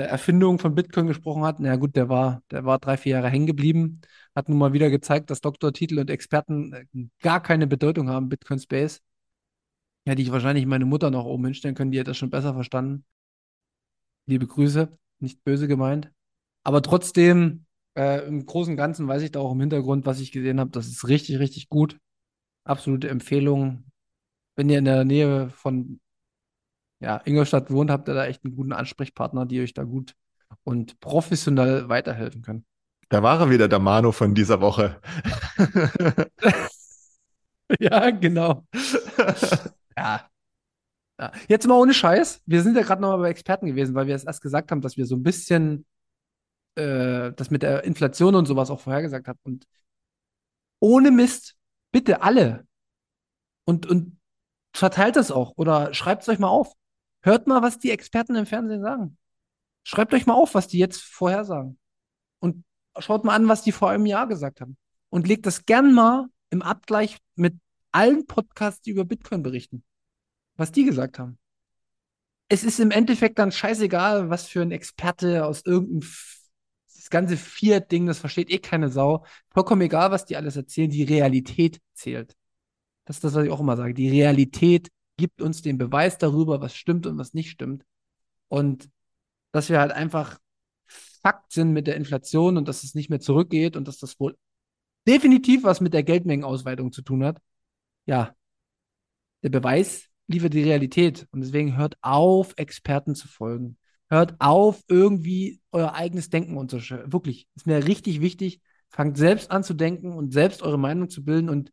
[0.00, 1.60] Erfindung von Bitcoin gesprochen hat.
[1.60, 4.00] Na gut, der war, der war drei, vier Jahre hängen geblieben,
[4.34, 6.86] hat nun mal wieder gezeigt, dass Doktortitel und Experten äh,
[7.20, 9.02] gar keine Bedeutung haben Bitcoin Space.
[10.04, 13.04] Hätte ich wahrscheinlich meine Mutter noch oben hinstellen können, die hätte das schon besser verstanden.
[14.26, 16.10] Liebe Grüße, nicht böse gemeint.
[16.64, 17.66] Aber trotzdem,
[17.96, 20.70] äh, im Großen und Ganzen weiß ich da auch im Hintergrund, was ich gesehen habe,
[20.70, 21.98] das ist richtig, richtig gut.
[22.64, 23.84] Absolute Empfehlung.
[24.56, 26.00] wenn ihr in der Nähe von
[27.02, 30.14] ja, Ingolstadt wohnt, habt ihr da echt einen guten Ansprechpartner, die euch da gut
[30.62, 32.64] und professionell weiterhelfen können.
[33.08, 35.00] Da war er wieder, der Manu von dieser Woche.
[37.80, 38.64] ja, genau.
[39.96, 40.30] ja.
[41.18, 41.32] ja.
[41.48, 42.40] Jetzt mal ohne Scheiß.
[42.46, 44.96] Wir sind ja gerade nochmal bei Experten gewesen, weil wir es erst gesagt haben, dass
[44.96, 45.84] wir so ein bisschen
[46.76, 49.40] äh, das mit der Inflation und sowas auch vorhergesagt haben.
[49.42, 49.66] Und
[50.78, 51.56] ohne Mist,
[51.90, 52.64] bitte alle.
[53.64, 54.18] Und, und
[54.72, 56.72] verteilt das auch oder schreibt es euch mal auf.
[57.22, 59.16] Hört mal, was die Experten im Fernsehen sagen.
[59.84, 61.78] Schreibt euch mal auf, was die jetzt vorhersagen.
[62.40, 62.64] Und
[62.98, 64.76] schaut mal an, was die vor einem Jahr gesagt haben.
[65.08, 67.54] Und legt das gern mal im Abgleich mit
[67.92, 69.84] allen Podcasts, die über Bitcoin berichten.
[70.56, 71.38] Was die gesagt haben.
[72.48, 76.08] Es ist im Endeffekt dann scheißegal, was für ein Experte aus irgendeinem
[76.94, 79.24] das ganze Vier-Ding, das versteht eh keine Sau.
[79.50, 82.36] Vollkommen egal, was die alles erzählen, die Realität zählt.
[83.04, 83.92] Das ist das, was ich auch immer sage.
[83.92, 87.84] Die Realität gibt uns den Beweis darüber, was stimmt und was nicht stimmt.
[88.48, 88.90] Und
[89.52, 90.38] dass wir halt einfach
[90.86, 94.36] Fakt sind mit der Inflation und dass es nicht mehr zurückgeht und dass das wohl
[95.06, 97.40] definitiv was mit der Geldmengenausweitung zu tun hat.
[98.06, 98.34] Ja,
[99.42, 101.26] der Beweis liefert die Realität.
[101.30, 103.76] Und deswegen hört auf, Experten zu folgen.
[104.08, 107.12] Hört auf, irgendwie euer eigenes Denken unterscheiden.
[107.12, 108.60] Wirklich, ist mir richtig wichtig.
[108.90, 111.72] Fangt selbst an zu denken und selbst eure Meinung zu bilden und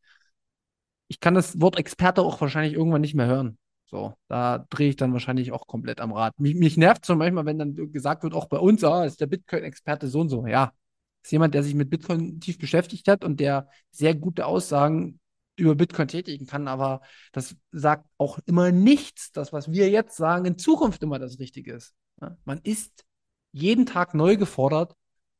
[1.10, 3.58] ich kann das Wort Experte auch wahrscheinlich irgendwann nicht mehr hören.
[3.86, 6.40] So, da drehe ich dann wahrscheinlich auch komplett am Rad.
[6.40, 9.26] Mich, mich nervt zum manchmal, wenn dann gesagt wird, auch bei uns, ah, ist der
[9.26, 10.46] Bitcoin-Experte so und so.
[10.46, 10.72] Ja,
[11.24, 15.20] ist jemand, der sich mit Bitcoin tief beschäftigt hat und der sehr gute Aussagen
[15.56, 17.02] über Bitcoin tätigen kann, aber
[17.34, 21.74] das sagt auch immer nichts, das, was wir jetzt sagen, in Zukunft immer das Richtige
[21.74, 21.94] ist.
[22.46, 23.04] Man ist
[23.52, 24.94] jeden Tag neu gefordert,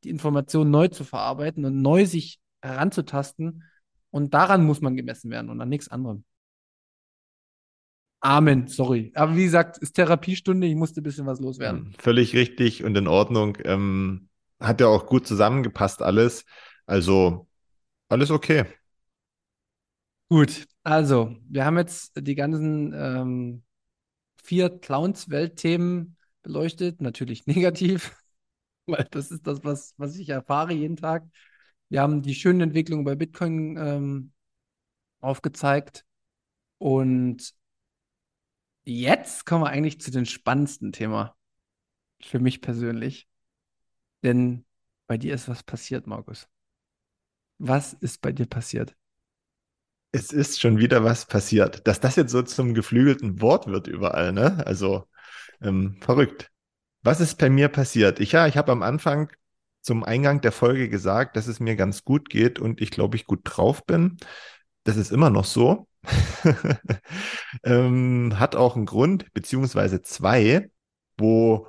[0.04, 3.64] die Informationen neu zu verarbeiten und neu sich heranzutasten
[4.10, 6.24] und daran muss man gemessen werden und an nichts anderem.
[8.20, 9.12] Amen, sorry.
[9.14, 11.94] Aber wie gesagt, ist Therapiestunde, ich musste ein bisschen was loswerden.
[11.98, 13.56] Völlig richtig und in Ordnung.
[13.64, 14.28] Ähm,
[14.60, 16.44] hat ja auch gut zusammengepasst alles.
[16.86, 17.48] Also
[18.08, 18.66] alles okay.
[20.28, 23.62] Gut, also wir haben jetzt die ganzen ähm,
[24.42, 27.00] vier Clowns-Weltthemen beleuchtet.
[27.00, 28.16] Natürlich negativ,
[28.86, 31.24] weil das ist das, was, was ich erfahre jeden Tag.
[31.90, 34.32] Wir haben die schönen Entwicklungen bei Bitcoin ähm,
[35.20, 36.06] aufgezeigt.
[36.78, 37.52] Und
[38.84, 41.36] jetzt kommen wir eigentlich zu dem spannendsten Thema.
[42.22, 43.28] Für mich persönlich.
[44.22, 44.64] Denn
[45.08, 46.48] bei dir ist was passiert, Markus.
[47.58, 48.94] Was ist bei dir passiert?
[50.12, 51.86] Es ist schon wieder was passiert.
[51.88, 54.64] Dass das jetzt so zum geflügelten Wort wird überall, ne?
[54.64, 55.08] Also
[55.60, 56.50] ähm, verrückt.
[57.02, 58.20] Was ist bei mir passiert?
[58.20, 59.32] Ich ja, ich habe am Anfang
[59.82, 63.26] zum Eingang der Folge gesagt, dass es mir ganz gut geht und ich glaube, ich
[63.26, 64.18] gut drauf bin.
[64.84, 65.86] Das ist immer noch so.
[67.64, 70.70] ähm, hat auch einen Grund, beziehungsweise zwei,
[71.18, 71.68] wo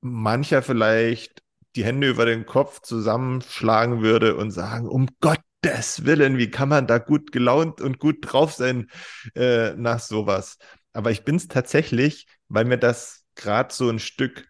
[0.00, 1.42] mancher vielleicht
[1.76, 6.86] die Hände über den Kopf zusammenschlagen würde und sagen, um Gottes Willen, wie kann man
[6.86, 8.90] da gut gelaunt und gut drauf sein
[9.34, 10.58] äh, nach sowas?
[10.92, 14.48] Aber ich bin es tatsächlich, weil mir das gerade so ein Stück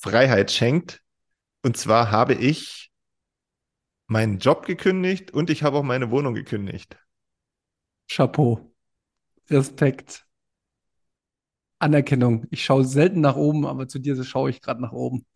[0.00, 1.02] Freiheit schenkt,
[1.66, 2.92] und zwar habe ich
[4.06, 6.96] meinen Job gekündigt und ich habe auch meine Wohnung gekündigt.
[8.08, 8.72] Chapeau.
[9.50, 10.24] Respekt.
[11.80, 12.46] Anerkennung.
[12.52, 15.26] Ich schaue selten nach oben, aber zu dir schaue ich gerade nach oben.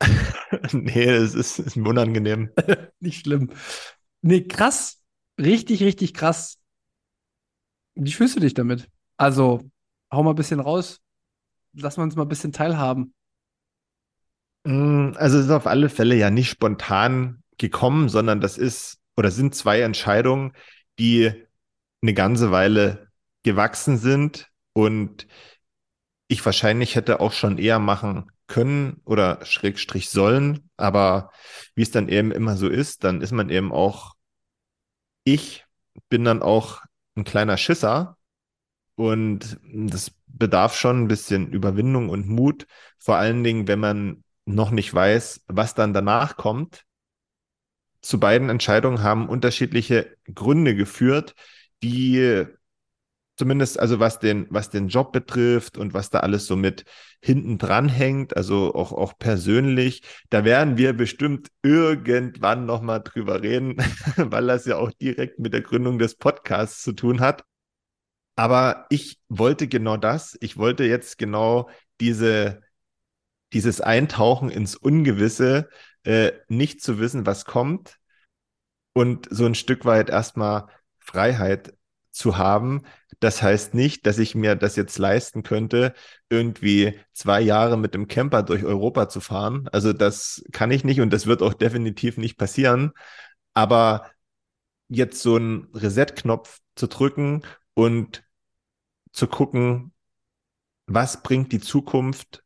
[0.72, 2.52] nee, es ist, ist mir unangenehm.
[3.00, 3.50] Nicht schlimm.
[4.22, 5.02] Nee, krass.
[5.40, 6.60] Richtig, richtig krass.
[7.96, 8.88] Wie fühlst du dich damit?
[9.16, 9.68] Also,
[10.12, 11.00] hau mal ein bisschen raus.
[11.72, 13.12] Lass uns mal ein bisschen teilhaben.
[14.64, 19.30] Mm, also es ist auf alle Fälle ja nicht spontan gekommen, sondern das ist oder
[19.30, 20.52] sind zwei Entscheidungen,
[20.98, 21.32] die
[22.02, 23.08] eine ganze Weile
[23.42, 25.26] gewachsen sind und
[26.28, 31.30] ich wahrscheinlich hätte auch schon eher machen können oder Schrägstrich sollen, aber
[31.74, 34.14] wie es dann eben immer so ist, dann ist man eben auch,
[35.24, 35.64] ich
[36.08, 36.82] bin dann auch
[37.16, 38.16] ein kleiner Schisser
[38.96, 42.66] und das bedarf schon ein bisschen Überwindung und Mut,
[42.98, 46.84] vor allen Dingen, wenn man noch nicht weiß, was dann danach kommt.
[48.00, 51.34] Zu beiden Entscheidungen haben unterschiedliche Gründe geführt,
[51.82, 52.46] die
[53.40, 56.84] zumindest also was den, was den Job betrifft und was da alles so mit
[57.22, 63.76] hinten dran hängt, also auch, auch persönlich, da werden wir bestimmt irgendwann nochmal drüber reden,
[64.16, 67.44] weil das ja auch direkt mit der Gründung des Podcasts zu tun hat.
[68.36, 70.36] Aber ich wollte genau das.
[70.40, 72.60] Ich wollte jetzt genau diese,
[73.52, 75.68] dieses Eintauchen ins Ungewisse,
[76.04, 77.98] äh, nicht zu wissen, was kommt
[78.92, 80.66] und so ein Stück weit erstmal
[80.98, 81.74] Freiheit
[82.10, 82.82] zu haben.
[83.20, 85.94] Das heißt nicht, dass ich mir das jetzt leisten könnte,
[86.28, 89.68] irgendwie zwei Jahre mit dem Camper durch Europa zu fahren.
[89.72, 92.92] Also das kann ich nicht und das wird auch definitiv nicht passieren.
[93.54, 94.10] Aber
[94.88, 97.42] jetzt so einen Reset-Knopf zu drücken
[97.74, 98.24] und
[99.12, 99.92] zu gucken,
[100.86, 102.42] was bringt die Zukunft,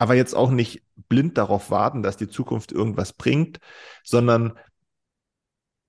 [0.00, 3.60] aber jetzt auch nicht blind darauf warten, dass die Zukunft irgendwas bringt,
[4.02, 4.58] sondern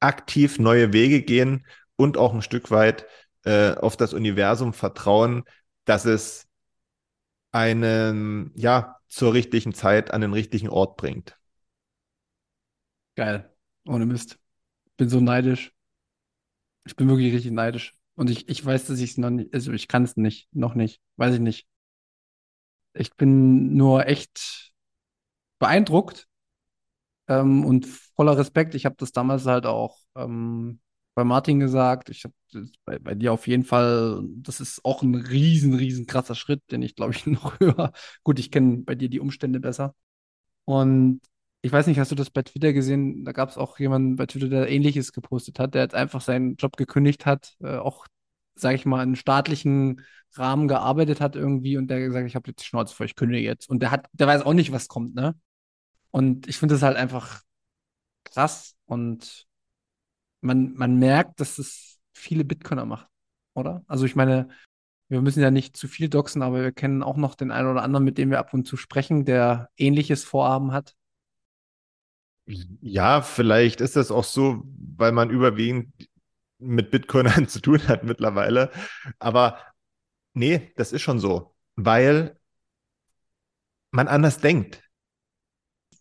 [0.01, 3.05] aktiv neue Wege gehen und auch ein Stück weit
[3.45, 5.43] äh, auf das Universum vertrauen,
[5.86, 6.45] dass es
[7.53, 11.38] einen, ja, zur richtigen Zeit an den richtigen Ort bringt.
[13.16, 13.49] Geil.
[13.86, 14.39] Ohne Mist.
[14.97, 15.72] Bin so neidisch.
[16.84, 17.93] Ich bin wirklich richtig neidisch.
[18.16, 20.76] Und ich, ich weiß, dass ich es noch nicht, also ich kann es nicht, noch
[20.76, 21.70] nicht, weiß ich nicht.
[22.94, 24.74] Ich bin nur echt
[25.60, 26.28] beeindruckt
[27.28, 28.76] ähm, und voller Respekt.
[28.76, 30.80] Ich habe das damals halt auch ähm,
[31.16, 32.10] bei Martin gesagt.
[32.10, 32.34] Ich habe
[32.86, 36.82] bei, bei dir auf jeden Fall, das ist auch ein riesen, riesen krasser Schritt, den
[36.82, 37.92] ich glaube ich noch höher.
[38.24, 39.96] Gut, ich kenne bei dir die Umstände besser.
[40.66, 41.22] Und
[41.62, 43.26] ich weiß nicht, hast du das bei Twitter gesehen?
[43.26, 46.56] Da gab es auch jemanden bei Twitter, der Ähnliches gepostet hat, der jetzt einfach seinen
[46.56, 48.08] Job gekündigt hat, äh, auch,
[48.56, 50.02] sage ich mal, in staatlichen
[50.34, 53.45] Rahmen gearbeitet hat irgendwie und der gesagt, ich habe jetzt die Schnauze vor, ich kündige
[53.45, 53.70] jetzt.
[53.70, 55.36] Und der hat, der weiß auch nicht, was kommt, ne?
[56.12, 57.41] Und ich finde das halt einfach
[58.26, 59.47] krass und
[60.41, 63.08] man, man merkt, dass es viele Bitcoiner macht,
[63.54, 63.84] oder?
[63.88, 64.49] Also ich meine,
[65.10, 67.84] wir müssen ja nicht zu viel doxen, aber wir kennen auch noch den einen oder
[67.84, 70.95] anderen, mit dem wir ab und zu sprechen, der ähnliches Vorhaben hat.
[72.82, 74.64] Ja, vielleicht ist das auch so,
[74.97, 75.93] weil man überwiegend
[76.62, 78.72] mit Bitcoinern zu tun hat mittlerweile.
[79.20, 79.59] Aber
[80.34, 82.38] nee, das ist schon so, weil
[83.91, 84.84] man anders denkt.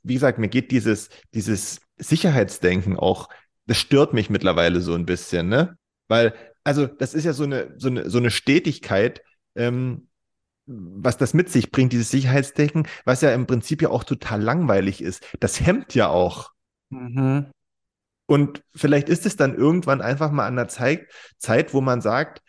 [0.02, 3.28] Wie gesagt, mir geht dieses, dieses Sicherheitsdenken auch
[3.70, 5.78] das stört mich mittlerweile so ein bisschen, ne?
[6.08, 6.34] Weil,
[6.64, 9.22] also, das ist ja so eine, so eine, so eine Stetigkeit,
[9.54, 10.08] ähm,
[10.66, 15.00] was das mit sich bringt, dieses Sicherheitsdenken, was ja im Prinzip ja auch total langweilig
[15.00, 15.24] ist.
[15.38, 16.50] Das hemmt ja auch.
[16.88, 17.46] Mhm.
[18.30, 21.08] Und vielleicht ist es dann irgendwann einfach mal an der Zeit,
[21.38, 22.42] Zeit, wo man sagt,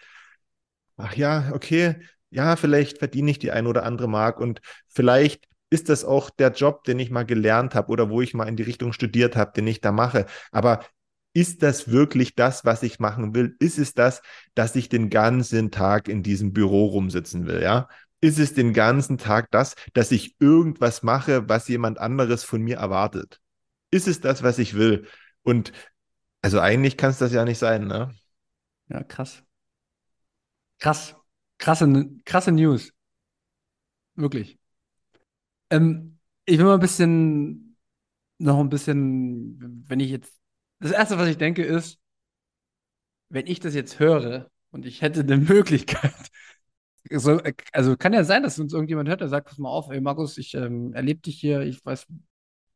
[0.96, 1.96] ach ja, okay,
[2.30, 6.52] ja, vielleicht verdiene ich die ein oder andere Mark und vielleicht ist das auch der
[6.52, 9.54] Job, den ich mal gelernt habe oder wo ich mal in die Richtung studiert habe,
[9.56, 10.28] den ich da mache.
[10.52, 10.86] Aber
[11.34, 13.56] ist das wirklich das, was ich machen will?
[13.58, 14.22] Ist es das,
[14.54, 17.88] dass ich den ganzen Tag in diesem Büro rumsitzen will, ja?
[18.20, 22.78] Ist es den ganzen Tag das, dass ich irgendwas mache, was jemand anderes von mir
[22.78, 23.42] erwartet?
[23.90, 25.08] Ist es das, was ich will?
[25.44, 25.72] Und
[26.42, 28.14] also eigentlich kann es das ja nicht sein, ne?
[28.90, 29.44] Ja, krass.
[30.80, 31.16] Krass.
[31.60, 32.92] Krasse, krasse News.
[34.16, 34.58] Wirklich.
[35.70, 37.78] Ähm, ich will mal ein bisschen,
[38.40, 40.40] noch ein bisschen, wenn ich jetzt
[40.80, 42.00] das Erste, was ich denke, ist,
[43.30, 46.14] wenn ich das jetzt höre und ich hätte eine Möglichkeit,
[47.12, 47.42] so,
[47.74, 50.38] also kann ja sein, dass uns irgendjemand hört, der sagt, pass mal auf, ey Markus,
[50.38, 52.08] ich ähm, erlebe dich hier, ich weiß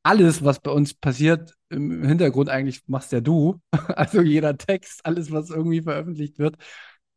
[0.06, 3.60] alles, was bei uns passiert, im Hintergrund eigentlich machst ja du.
[3.96, 6.58] Also jeder Text, alles, was irgendwie veröffentlicht wird.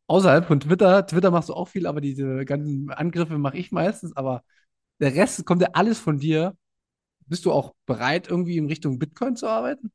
[0.07, 1.05] Außerhalb von Twitter.
[1.05, 4.15] Twitter machst du auch viel, aber diese ganzen Angriffe mache ich meistens.
[4.17, 4.43] Aber
[4.99, 6.57] der Rest kommt ja alles von dir.
[7.27, 9.91] Bist du auch bereit, irgendwie in Richtung Bitcoin zu arbeiten?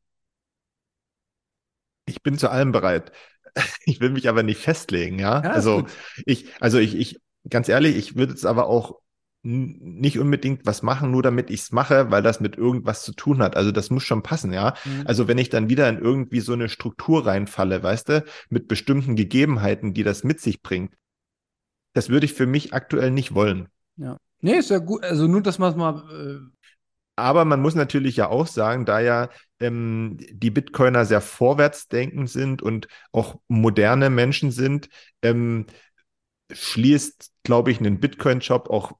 [2.06, 3.12] Ich bin zu allem bereit.
[3.86, 5.42] Ich will mich aber nicht festlegen, ja.
[5.42, 5.86] ja also
[6.26, 9.00] ich, also ich, ich, ganz ehrlich, ich würde jetzt aber auch
[9.44, 13.42] nicht unbedingt was machen, nur damit ich es mache, weil das mit irgendwas zu tun
[13.42, 13.56] hat.
[13.56, 14.74] Also das muss schon passen, ja.
[14.84, 15.02] Mhm.
[15.04, 19.16] Also wenn ich dann wieder in irgendwie so eine Struktur reinfalle, weißt du, mit bestimmten
[19.16, 20.94] Gegebenheiten, die das mit sich bringt,
[21.92, 23.68] das würde ich für mich aktuell nicht wollen.
[23.96, 24.16] Ja.
[24.40, 25.04] Nee, ist ja gut.
[25.04, 26.54] Also nur, dass man es mal äh,
[27.16, 29.28] aber man muss natürlich ja auch sagen, da ja
[29.60, 34.88] ähm, die Bitcoiner sehr vorwärtsdenkend sind und auch moderne Menschen sind,
[35.22, 35.66] ähm,
[36.50, 38.92] schließt, glaube ich, einen Bitcoin-Job auch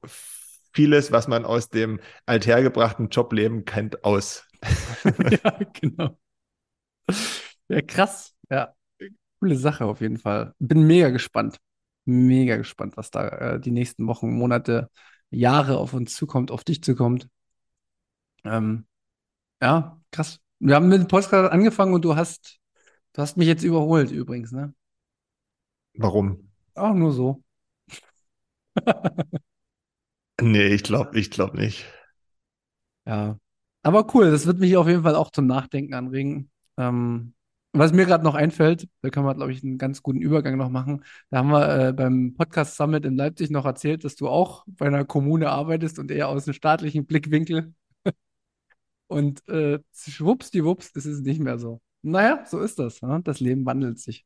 [0.75, 4.45] vieles, was man aus dem althergebrachten Jobleben kennt, aus.
[5.03, 6.17] ja, genau.
[7.67, 8.35] Ja, krass.
[8.49, 8.75] Ja,
[9.39, 10.53] coole Sache auf jeden Fall.
[10.59, 11.57] Bin mega gespannt.
[12.05, 14.91] Mega gespannt, was da äh, die nächsten Wochen, Monate,
[15.31, 17.27] Jahre auf uns zukommt, auf dich zukommt.
[18.43, 18.85] Ähm,
[19.61, 20.39] ja, krass.
[20.59, 22.59] Wir haben mit dem Podcast angefangen und du hast,
[23.13, 24.73] du hast mich jetzt überholt übrigens, ne?
[25.95, 26.51] Warum?
[26.75, 27.43] Auch nur so.
[30.41, 31.85] nee, ich glaube, ich glaube nicht.
[33.05, 33.37] Ja.
[33.83, 36.49] Aber cool, das wird mich auf jeden Fall auch zum Nachdenken anregen.
[36.77, 37.35] Ähm,
[37.77, 40.69] was mir gerade noch einfällt, da können wir, glaube ich, einen ganz guten Übergang noch
[40.69, 41.03] machen.
[41.29, 44.87] Da haben wir äh, beim Podcast Summit in Leipzig noch erzählt, dass du auch bei
[44.87, 47.73] einer Kommune arbeitest und eher aus einem staatlichen Blickwinkel.
[49.07, 51.81] Und äh, schwuppsdiwupps ist es nicht mehr so.
[52.01, 53.01] Naja, so ist das.
[53.01, 53.19] Ja?
[53.19, 54.25] Das Leben wandelt sich.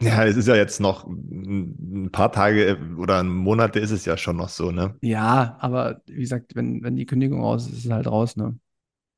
[0.00, 4.36] Ja, es ist ja jetzt noch ein paar Tage oder Monate ist es ja schon
[4.36, 4.94] noch so, ne?
[5.00, 8.58] Ja, aber wie gesagt, wenn, wenn die Kündigung raus ist, ist es halt raus, ne?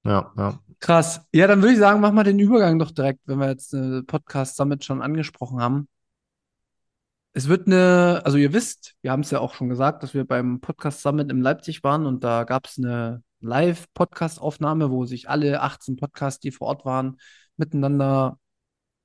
[0.04, 0.58] Ja, ja.
[0.78, 1.26] Krass.
[1.32, 4.04] Ja, dann würde ich sagen, mach mal den Übergang doch direkt, wenn wir jetzt eine
[4.04, 5.88] Podcast Summit schon angesprochen haben.
[7.32, 10.24] Es wird eine, also ihr wisst, wir haben es ja auch schon gesagt, dass wir
[10.24, 15.60] beim Podcast Summit in Leipzig waren und da gab es eine Live-Podcast-Aufnahme, wo sich alle
[15.60, 17.18] 18 Podcasts, die vor Ort waren,
[17.56, 18.38] miteinander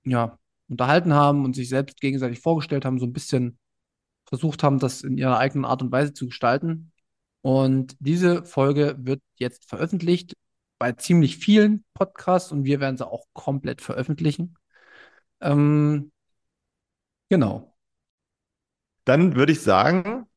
[0.06, 0.38] ja,
[0.74, 3.58] unterhalten haben und sich selbst gegenseitig vorgestellt haben, so ein bisschen
[4.26, 6.92] versucht haben, das in ihrer eigenen Art und Weise zu gestalten.
[7.42, 10.34] Und diese Folge wird jetzt veröffentlicht
[10.80, 14.56] bei ziemlich vielen Podcasts und wir werden sie auch komplett veröffentlichen.
[15.42, 16.12] Ähm,
[17.30, 17.76] genau.
[19.06, 20.28] Dann würde ich sagen,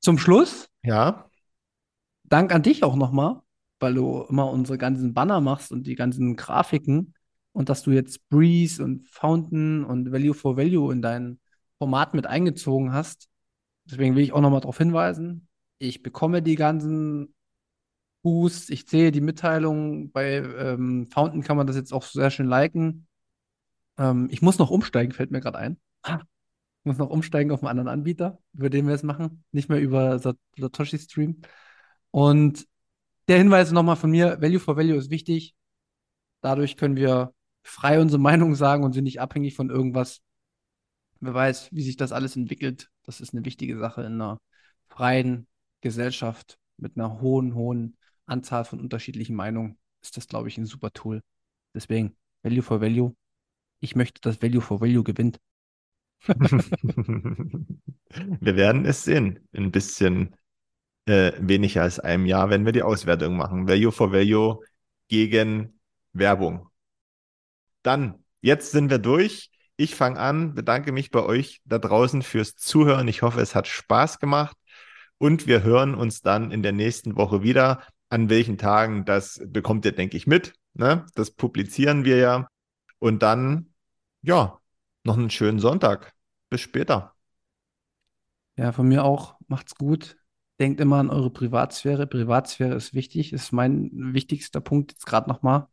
[0.00, 1.28] Zum Schluss, ja,
[2.24, 3.40] Dank an dich auch nochmal,
[3.78, 7.14] weil du immer unsere ganzen Banner machst und die ganzen Grafiken
[7.56, 11.40] und dass du jetzt Breeze und Fountain und Value for Value in dein
[11.78, 13.30] Format mit eingezogen hast.
[13.86, 15.48] Deswegen will ich auch nochmal darauf hinweisen.
[15.78, 17.34] Ich bekomme die ganzen
[18.20, 20.12] Boosts, ich sehe die Mitteilungen.
[20.12, 23.06] Bei ähm, Fountain kann man das jetzt auch sehr schön liken.
[23.96, 25.80] Ähm, ich muss noch umsteigen, fällt mir gerade ein.
[26.06, 29.44] Ich muss noch umsteigen auf einen anderen Anbieter, über den wir es machen.
[29.50, 31.40] Nicht mehr über Sat- Satoshi Stream.
[32.10, 32.66] Und
[33.28, 35.54] der Hinweis nochmal von mir, Value for Value ist wichtig.
[36.42, 37.32] Dadurch können wir
[37.66, 40.22] frei unsere Meinung sagen und sind nicht abhängig von irgendwas.
[41.20, 42.90] Wer weiß, wie sich das alles entwickelt.
[43.04, 44.40] Das ist eine wichtige Sache in einer
[44.86, 45.46] freien
[45.80, 47.96] Gesellschaft mit einer hohen, hohen
[48.26, 49.78] Anzahl von unterschiedlichen Meinungen.
[50.02, 51.22] Ist das, glaube ich, ein super Tool.
[51.74, 53.14] Deswegen, Value for Value.
[53.80, 55.40] Ich möchte, dass Value for Value gewinnt.
[58.40, 59.46] wir werden es sehen.
[59.52, 60.36] In ein bisschen
[61.06, 63.68] äh, weniger als einem Jahr, wenn wir die Auswertung machen.
[63.68, 64.60] Value for Value
[65.08, 65.80] gegen
[66.12, 66.68] Werbung.
[67.86, 69.50] Dann, jetzt sind wir durch.
[69.76, 73.06] Ich fange an, bedanke mich bei euch da draußen fürs Zuhören.
[73.06, 74.56] Ich hoffe, es hat Spaß gemacht.
[75.18, 77.84] Und wir hören uns dann in der nächsten Woche wieder.
[78.08, 80.54] An welchen Tagen, das bekommt ihr, denke ich, mit.
[80.74, 81.06] Ne?
[81.14, 82.48] Das publizieren wir ja.
[82.98, 83.72] Und dann,
[84.22, 84.58] ja,
[85.04, 86.12] noch einen schönen Sonntag.
[86.50, 87.14] Bis später.
[88.56, 89.36] Ja, von mir auch.
[89.46, 90.16] Macht's gut.
[90.58, 92.08] Denkt immer an eure Privatsphäre.
[92.08, 95.68] Privatsphäre ist wichtig, ist mein wichtigster Punkt jetzt gerade nochmal.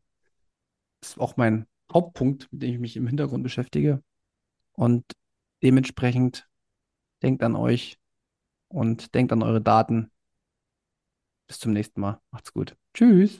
[1.02, 4.04] Ist auch mein Hauptpunkt, mit dem ich mich im Hintergrund beschäftige.
[4.74, 5.06] Und
[5.62, 6.48] dementsprechend
[7.22, 7.98] denkt an euch
[8.68, 10.12] und denkt an eure Daten.
[11.48, 12.20] Bis zum nächsten Mal.
[12.32, 12.76] Macht's gut.
[12.94, 13.40] Tschüss.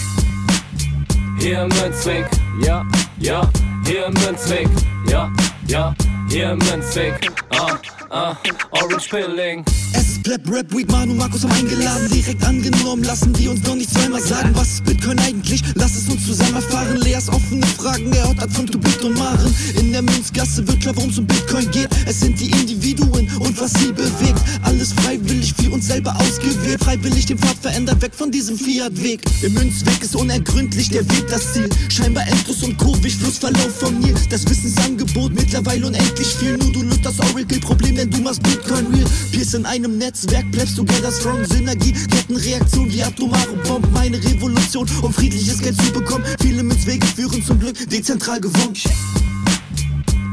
[1.41, 2.27] Hier Münzweg,
[2.63, 2.85] ja,
[3.17, 3.49] ja,
[3.83, 4.69] hier Münzweg,
[5.09, 5.31] ja,
[5.65, 5.95] ja,
[6.29, 7.15] hier Münzweg,
[7.49, 7.79] ah,
[8.11, 8.35] ah,
[8.69, 9.65] Orange Pilling.
[9.91, 13.75] Es ist Pleb, Rap, Weed, Manu, Markus haben eingeladen, direkt angenommen, lassen die uns doch
[13.75, 15.61] nicht zweimal sagen, was ist Bitcoin eigentlich?
[15.75, 19.53] Lass es uns zusammen erfahren, Leas offene Fragen, er hat von Tubit und Maren.
[19.79, 23.59] In der Münzgasse wird klar, worum es um Bitcoin geht, es sind die Individuen und
[23.59, 28.31] was sie bewegt, alles freiwillig für uns selber ausgewählt, freiwillig den Pfad verändert, weg von
[28.31, 29.21] diesem Fiat-Weg.
[29.43, 34.13] Im Münzweg ist unergründlich der Weg das Ziel, scheinbar endlos und kurvig, Flussverlauf von mir,
[34.29, 39.09] das Wissensangebot mittlerweile unendlich viel, nur du löst das Oracle-Problem, denn du machst Bitcoin real,
[39.31, 45.13] Peers in einem Netzwerk, bleibst together strong, Synergie, Kettenreaktion wie atomare Bomben, meine Revolution, um
[45.13, 48.73] friedliches Geld zu bekommen, viele Münzwege führen zum Glück, dezentral gewonnen.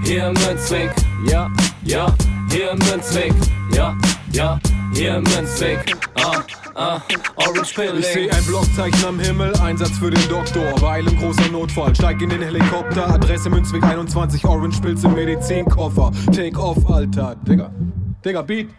[0.03, 0.91] Hier Münzweg,
[1.31, 1.49] ja,
[1.85, 2.13] ja,
[2.51, 3.33] hier Münzweg,
[3.73, 3.97] ja,
[4.33, 4.61] ja,
[4.95, 6.43] hier Münzweg, ah,
[6.75, 7.01] ah,
[7.37, 8.03] Orange Ich Pilling.
[8.03, 10.75] sehe ein Blockzeichen am Himmel, Einsatz für den Doktor.
[10.81, 13.09] Weil im großer Notfall, steig in den Helikopter.
[13.15, 16.11] Adresse Münzweg 21, Orange Pilze, Medizinkoffer.
[16.35, 17.37] Take off, Alter.
[17.47, 17.71] Digga.
[18.25, 18.71] Digga, Beat.